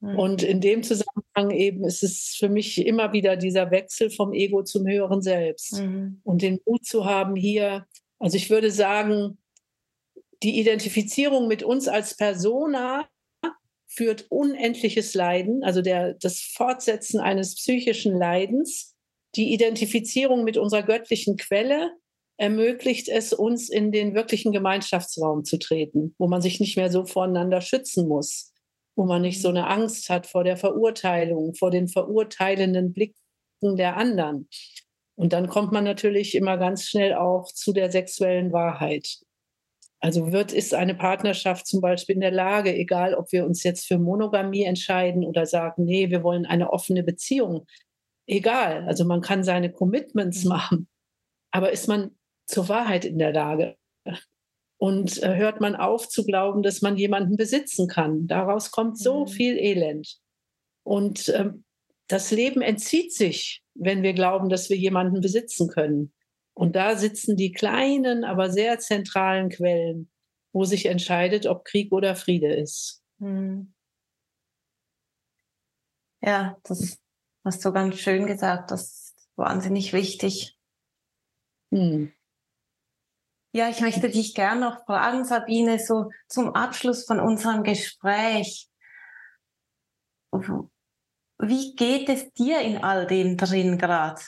[0.00, 0.18] Mhm.
[0.18, 4.62] Und in dem Zusammenhang eben ist es für mich immer wieder dieser Wechsel vom Ego
[4.62, 5.80] zum höheren Selbst.
[5.80, 6.20] Mhm.
[6.24, 7.86] Und den Mut zu haben, hier,
[8.18, 9.38] also ich würde sagen,
[10.42, 13.08] die Identifizierung mit uns als Persona
[13.86, 18.94] führt unendliches Leiden, also der, das Fortsetzen eines psychischen Leidens.
[19.34, 21.92] Die Identifizierung mit unserer göttlichen Quelle
[22.38, 27.04] ermöglicht es uns, in den wirklichen Gemeinschaftsraum zu treten, wo man sich nicht mehr so
[27.04, 28.52] voneinander schützen muss
[28.98, 33.14] wo man nicht so eine Angst hat vor der Verurteilung, vor den verurteilenden Blicken
[33.76, 34.48] der anderen.
[35.14, 39.20] Und dann kommt man natürlich immer ganz schnell auch zu der sexuellen Wahrheit.
[40.00, 43.86] Also wird ist eine Partnerschaft zum Beispiel in der Lage, egal ob wir uns jetzt
[43.86, 47.66] für Monogamie entscheiden oder sagen, nee, wir wollen eine offene Beziehung,
[48.26, 48.84] egal.
[48.88, 50.48] Also man kann seine Commitments mhm.
[50.48, 50.88] machen,
[51.52, 52.17] aber ist man
[52.48, 53.76] zur Wahrheit in der Lage?
[54.78, 58.26] Und äh, hört man auf zu glauben, dass man jemanden besitzen kann.
[58.26, 59.28] Daraus kommt so mhm.
[59.28, 60.18] viel Elend.
[60.84, 61.50] Und äh,
[62.06, 66.14] das Leben entzieht sich, wenn wir glauben, dass wir jemanden besitzen können.
[66.54, 70.10] Und da sitzen die kleinen, aber sehr zentralen Quellen,
[70.52, 73.02] wo sich entscheidet, ob Krieg oder Friede ist.
[73.18, 73.74] Mhm.
[76.20, 76.98] Ja, das
[77.44, 78.70] hast du ganz schön gesagt.
[78.70, 80.58] Das ist wahnsinnig wichtig.
[81.70, 82.12] Hm.
[83.52, 88.68] Ja, ich möchte dich gerne noch fragen, Sabine, so zum Abschluss von unserem Gespräch.
[91.38, 94.20] Wie geht es dir in all dem drin gerade?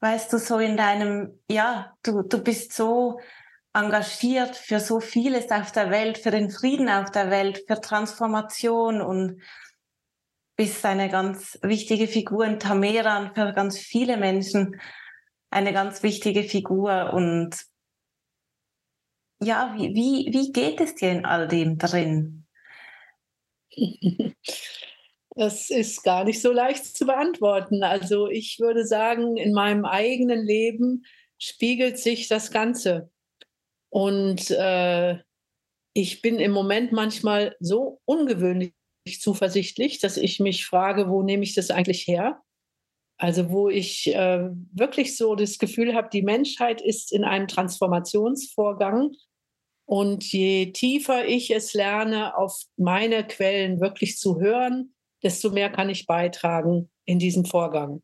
[0.00, 3.20] Weißt du, so in deinem, ja, du, du bist so
[3.72, 9.00] engagiert für so vieles auf der Welt, für den Frieden auf der Welt, für Transformation
[9.00, 9.42] und
[10.56, 14.80] bist eine ganz wichtige Figur in Tameran für ganz viele Menschen
[15.50, 17.12] eine ganz wichtige Figur.
[17.12, 17.56] Und
[19.42, 22.46] ja, wie, wie, wie geht es dir in all dem drin?
[25.36, 27.82] Das ist gar nicht so leicht zu beantworten.
[27.84, 31.04] Also ich würde sagen, in meinem eigenen Leben
[31.38, 33.10] spiegelt sich das Ganze.
[33.90, 35.18] Und äh,
[35.94, 38.74] ich bin im Moment manchmal so ungewöhnlich
[39.20, 42.42] zuversichtlich, dass ich mich frage, wo nehme ich das eigentlich her?
[43.20, 49.12] Also wo ich äh, wirklich so das Gefühl habe, die Menschheit ist in einem Transformationsvorgang.
[49.84, 55.90] Und je tiefer ich es lerne, auf meine Quellen wirklich zu hören, desto mehr kann
[55.90, 58.02] ich beitragen in diesem Vorgang.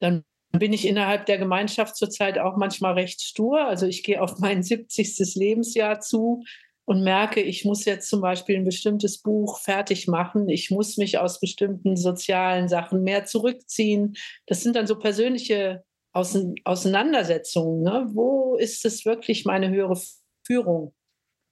[0.00, 3.64] Dann bin ich innerhalb der Gemeinschaft zurzeit auch manchmal recht stur.
[3.64, 5.36] Also ich gehe auf mein 70.
[5.36, 6.42] Lebensjahr zu
[6.86, 10.48] und merke, ich muss jetzt zum Beispiel ein bestimmtes Buch fertig machen.
[10.48, 14.16] Ich muss mich aus bestimmten sozialen Sachen mehr zurückziehen.
[14.46, 17.82] Das sind dann so persönliche Auseinandersetzungen.
[17.82, 18.06] Ne?
[18.12, 20.00] Wo ist es wirklich meine höhere
[20.46, 20.94] Führung?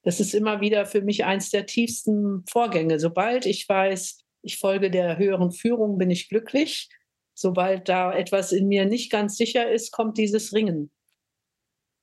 [0.05, 3.01] Das ist immer wieder für mich eins der tiefsten Vorgänge.
[3.01, 6.89] Sobald ich weiß, ich folge der höheren Führung, bin ich glücklich.
[7.35, 10.93] Sobald da etwas in mir nicht ganz sicher ist, kommt dieses Ringen.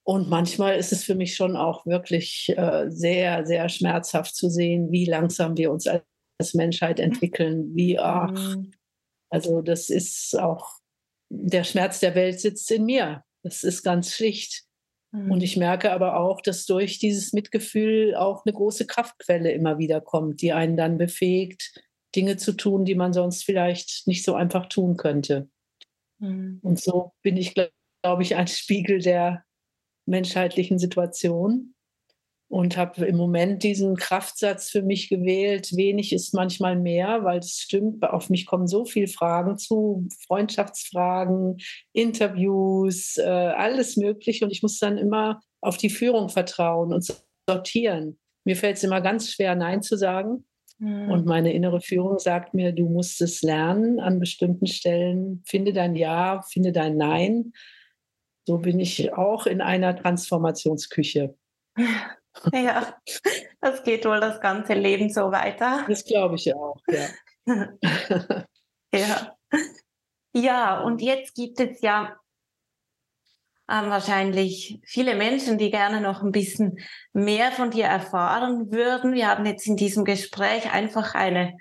[0.03, 4.91] Und manchmal ist es für mich schon auch wirklich äh, sehr, sehr schmerzhaft zu sehen,
[4.91, 8.71] wie langsam wir uns als Menschheit entwickeln, wie, ach, mhm.
[9.29, 10.79] also das ist auch,
[11.29, 13.23] der Schmerz der Welt sitzt in mir.
[13.43, 14.65] Das ist ganz schlicht.
[15.13, 15.41] Und mhm.
[15.41, 20.41] ich merke aber auch, dass durch dieses Mitgefühl auch eine große Kraftquelle immer wieder kommt,
[20.41, 21.73] die einen dann befähigt,
[22.15, 25.49] Dinge zu tun, die man sonst vielleicht nicht so einfach tun könnte.
[26.19, 26.59] Mhm.
[26.63, 27.71] Und so bin ich, glaube
[28.03, 29.43] glaub ich, ein Spiegel der
[30.05, 31.73] menschheitlichen Situation
[32.51, 37.59] und habe im Moment diesen Kraftsatz für mich gewählt, wenig ist manchmal mehr, weil es
[37.59, 41.57] stimmt, auf mich kommen so viele Fragen zu, Freundschaftsfragen,
[41.93, 47.05] Interviews, äh, alles Mögliche und ich muss dann immer auf die Führung vertrauen und
[47.47, 48.19] sortieren.
[48.43, 50.45] Mir fällt es immer ganz schwer, Nein zu sagen.
[50.79, 51.25] Und hm.
[51.25, 55.43] meine innere Führung sagt mir, du musst es lernen an bestimmten Stellen.
[55.45, 57.53] Finde dein Ja, finde dein Nein.
[58.45, 61.35] So bin ich auch in einer Transformationsküche.
[62.53, 62.95] Ja,
[63.59, 65.83] das geht wohl das ganze Leben so weiter.
[65.89, 67.09] Das glaube ich auch, ja.
[68.93, 69.35] ja.
[70.33, 72.15] Ja, und jetzt gibt es ja
[73.69, 76.79] ähm, wahrscheinlich viele Menschen, die gerne noch ein bisschen
[77.13, 79.13] mehr von dir erfahren würden.
[79.13, 81.57] Wir haben jetzt in diesem Gespräch einfach eine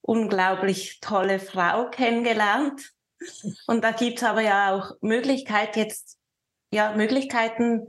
[0.00, 2.92] unglaublich tolle Frau kennengelernt.
[3.66, 6.18] Und da gibt es aber ja auch Möglichkeit jetzt,
[6.74, 7.88] ja, Möglichkeiten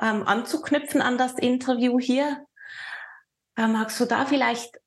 [0.00, 2.46] ähm, anzuknüpfen an das Interview hier.
[3.56, 4.80] Äh, magst du da vielleicht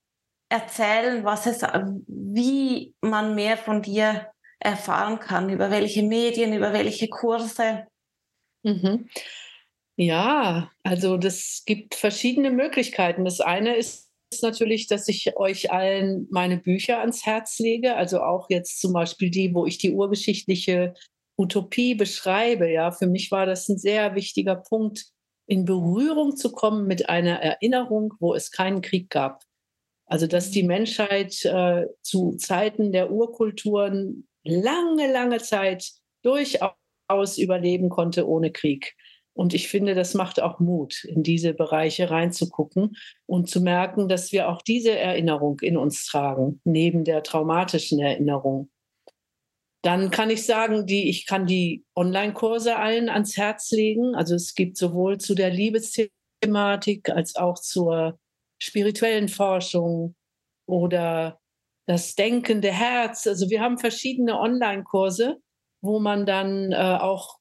[0.50, 1.62] erzählen, was es,
[2.08, 4.28] wie man mehr von dir
[4.60, 7.88] erfahren kann, über welche Medien, über welche Kurse?
[8.64, 9.10] Mhm.
[9.96, 13.26] Ja, also das gibt verschiedene Möglichkeiten.
[13.26, 14.10] Das eine ist
[14.41, 19.30] natürlich, dass ich euch allen meine Bücher ans Herz lege, also auch jetzt zum Beispiel
[19.30, 20.96] die, wo ich die urgeschichtliche
[21.38, 22.69] Utopie beschreibe.
[22.69, 25.05] Ja, für mich war das ein sehr wichtiger Punkt,
[25.45, 29.43] in Berührung zu kommen mit einer Erinnerung, wo es keinen Krieg gab.
[30.05, 36.71] Also dass die Menschheit äh, zu Zeiten der Urkulturen lange, lange Zeit durchaus
[37.07, 38.95] aus überleben konnte ohne Krieg.
[39.34, 44.31] Und ich finde, das macht auch Mut, in diese Bereiche reinzugucken und zu merken, dass
[44.31, 48.69] wir auch diese Erinnerung in uns tragen, neben der traumatischen Erinnerung.
[49.84, 54.15] Dann kann ich sagen, die, ich kann die Online-Kurse allen ans Herz legen.
[54.15, 58.17] Also es gibt sowohl zu der Liebesthematik als auch zur
[58.61, 60.15] spirituellen Forschung
[60.67, 61.39] oder
[61.86, 63.27] das denkende Herz.
[63.27, 65.41] Also wir haben verschiedene Online-Kurse
[65.84, 67.39] wo man dann äh, auch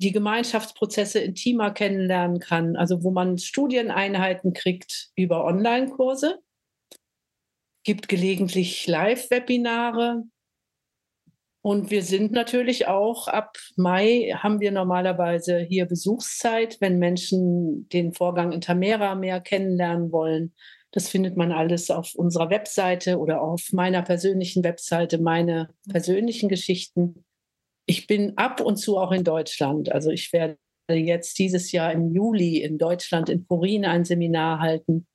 [0.00, 6.40] die Gemeinschaftsprozesse intimer kennenlernen kann, also wo man Studieneinheiten kriegt über Online-Kurse,
[7.84, 10.24] gibt gelegentlich Live-Webinare.
[11.62, 18.12] Und wir sind natürlich auch ab Mai haben wir normalerweise hier Besuchszeit, wenn Menschen den
[18.12, 20.54] Vorgang in Tamera mehr kennenlernen wollen.
[20.90, 27.24] Das findet man alles auf unserer Webseite oder auf meiner persönlichen Webseite, meine persönlichen Geschichten
[27.86, 29.90] ich bin ab und zu auch in Deutschland.
[29.92, 30.58] Also ich werde
[30.88, 35.06] jetzt dieses Jahr im Juli in Deutschland in Purin ein Seminar halten.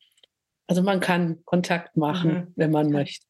[0.67, 2.53] Also man kann Kontakt machen, mhm.
[2.55, 3.25] wenn man möchte.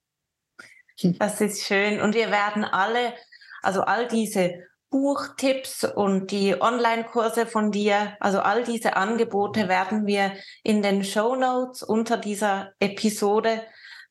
[1.19, 2.01] Das ist schön.
[2.01, 3.13] Und wir werden alle,
[3.61, 10.33] also all diese Buchtipps und die Online-Kurse von dir, also all diese Angebote werden wir
[10.63, 13.63] in den Show Notes unter dieser Episode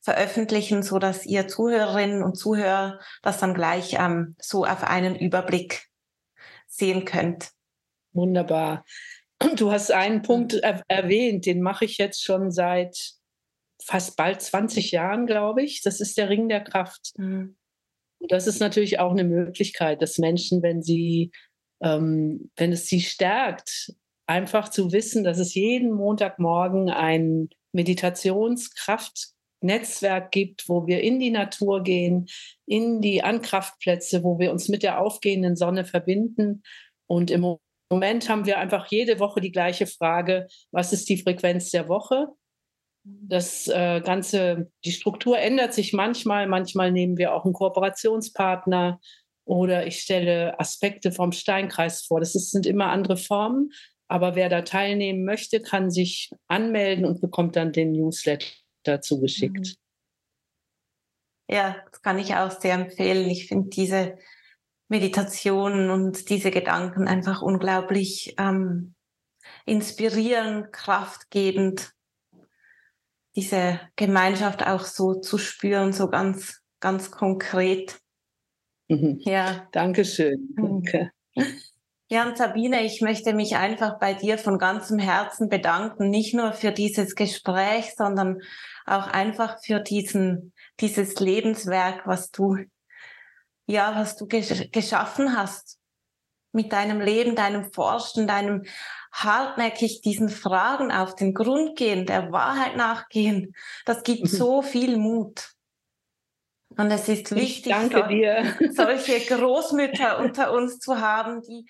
[0.02, 5.88] veröffentlichen, so dass ihr Zuhörerinnen und Zuhörer das dann gleich ähm, so auf einen Überblick
[6.66, 7.50] sehen könnt.
[8.12, 8.84] Wunderbar.
[9.56, 13.16] Du hast einen Punkt er erwähnt, den mache ich jetzt schon seit
[13.86, 15.82] fast bald 20 Jahren, glaube ich.
[15.82, 17.12] Das ist der Ring der Kraft.
[17.16, 17.56] Mhm.
[18.28, 21.30] Das ist natürlich auch eine Möglichkeit, dass Menschen, wenn sie,
[21.80, 23.92] ähm, wenn es sie stärkt,
[24.26, 29.28] einfach zu wissen, dass es jeden Montagmorgen ein Meditationskraft
[29.60, 32.26] Netzwerk gibt, wo wir in die Natur gehen,
[32.66, 36.62] in die Ankraftplätze, wo wir uns mit der aufgehenden Sonne verbinden.
[37.06, 37.58] Und im
[37.90, 42.28] Moment haben wir einfach jede Woche die gleiche Frage, was ist die Frequenz der Woche?
[43.08, 46.48] Das äh, Ganze, die Struktur ändert sich manchmal.
[46.48, 49.00] Manchmal nehmen wir auch einen Kooperationspartner
[49.44, 52.18] oder ich stelle Aspekte vom Steinkreis vor.
[52.18, 53.70] Das ist, sind immer andere Formen.
[54.08, 59.58] Aber wer da teilnehmen möchte, kann sich anmelden und bekommt dann den Newsletter zugeschickt.
[59.58, 59.74] Mhm.
[61.48, 63.30] Ja, das kann ich auch sehr empfehlen.
[63.30, 64.18] Ich finde diese
[64.88, 68.94] Meditationen und diese Gedanken einfach unglaublich ähm,
[69.64, 71.95] inspirierend, kraftgebend,
[73.36, 78.00] diese Gemeinschaft auch so zu spüren, so ganz, ganz konkret.
[78.88, 79.20] Mhm.
[79.20, 79.68] Ja.
[79.72, 80.54] Dankeschön.
[80.56, 80.82] Mhm.
[80.82, 81.10] Danke.
[82.08, 86.52] Ja, und Sabine, ich möchte mich einfach bei dir von ganzem Herzen bedanken, nicht nur
[86.52, 88.40] für dieses Gespräch, sondern
[88.86, 92.58] auch einfach für diesen, dieses Lebenswerk, was du,
[93.66, 95.80] ja, was du gesch geschaffen hast.
[96.52, 98.64] Mit deinem Leben, deinem Forschen, deinem
[99.12, 103.54] hartnäckig diesen Fragen auf den Grund gehen, der Wahrheit nachgehen.
[103.84, 104.28] Das gibt mhm.
[104.28, 105.52] so viel Mut.
[106.76, 111.66] Und es ist wichtig, so, solche Großmütter unter uns zu haben, die,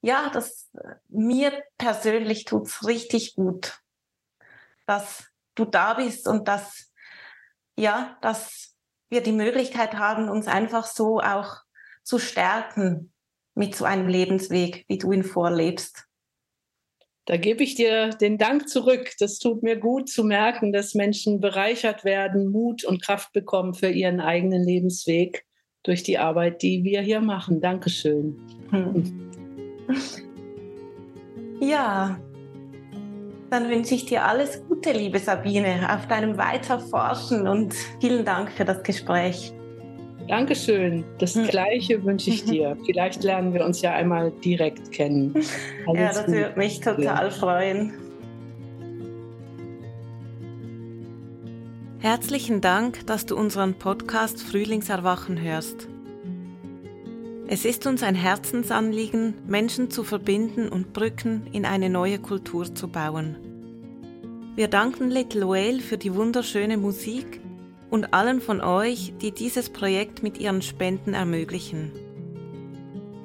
[0.00, 0.70] ja, das
[1.08, 3.80] mir persönlich tut's richtig gut,
[4.86, 5.24] dass
[5.54, 6.90] du da bist und dass,
[7.76, 8.74] ja, dass
[9.10, 11.58] wir die Möglichkeit haben, uns einfach so auch
[12.02, 13.12] zu stärken
[13.56, 16.04] mit so einem Lebensweg, wie du ihn vorlebst.
[17.24, 19.10] Da gebe ich dir den Dank zurück.
[19.18, 23.88] Das tut mir gut zu merken, dass Menschen bereichert werden, Mut und Kraft bekommen für
[23.88, 25.44] ihren eigenen Lebensweg
[25.82, 27.60] durch die Arbeit, die wir hier machen.
[27.60, 28.36] Dankeschön.
[28.70, 29.30] Hm.
[31.58, 32.20] Ja,
[33.48, 38.66] dann wünsche ich dir alles Gute, liebe Sabine, auf deinem Weiterforschen und vielen Dank für
[38.66, 39.55] das Gespräch.
[40.28, 41.04] Dankeschön.
[41.18, 41.46] Das hm.
[41.46, 42.76] Gleiche wünsche ich dir.
[42.86, 45.34] Vielleicht lernen wir uns ja einmal direkt kennen.
[45.86, 47.92] Alles ja, das würde mich total freuen.
[51.98, 55.88] Herzlichen Dank, dass du unseren Podcast Frühlingserwachen hörst.
[57.48, 62.88] Es ist uns ein Herzensanliegen, Menschen zu verbinden und Brücken in eine neue Kultur zu
[62.88, 63.36] bauen.
[64.56, 67.40] Wir danken Little Whale für die wunderschöne Musik
[67.90, 71.92] und allen von euch, die dieses Projekt mit ihren Spenden ermöglichen.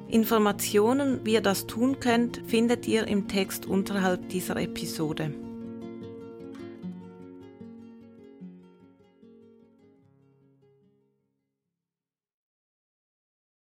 [0.08, 5.32] Informationen, wie ihr das tun könnt, findet ihr im Text unterhalb dieser Episode.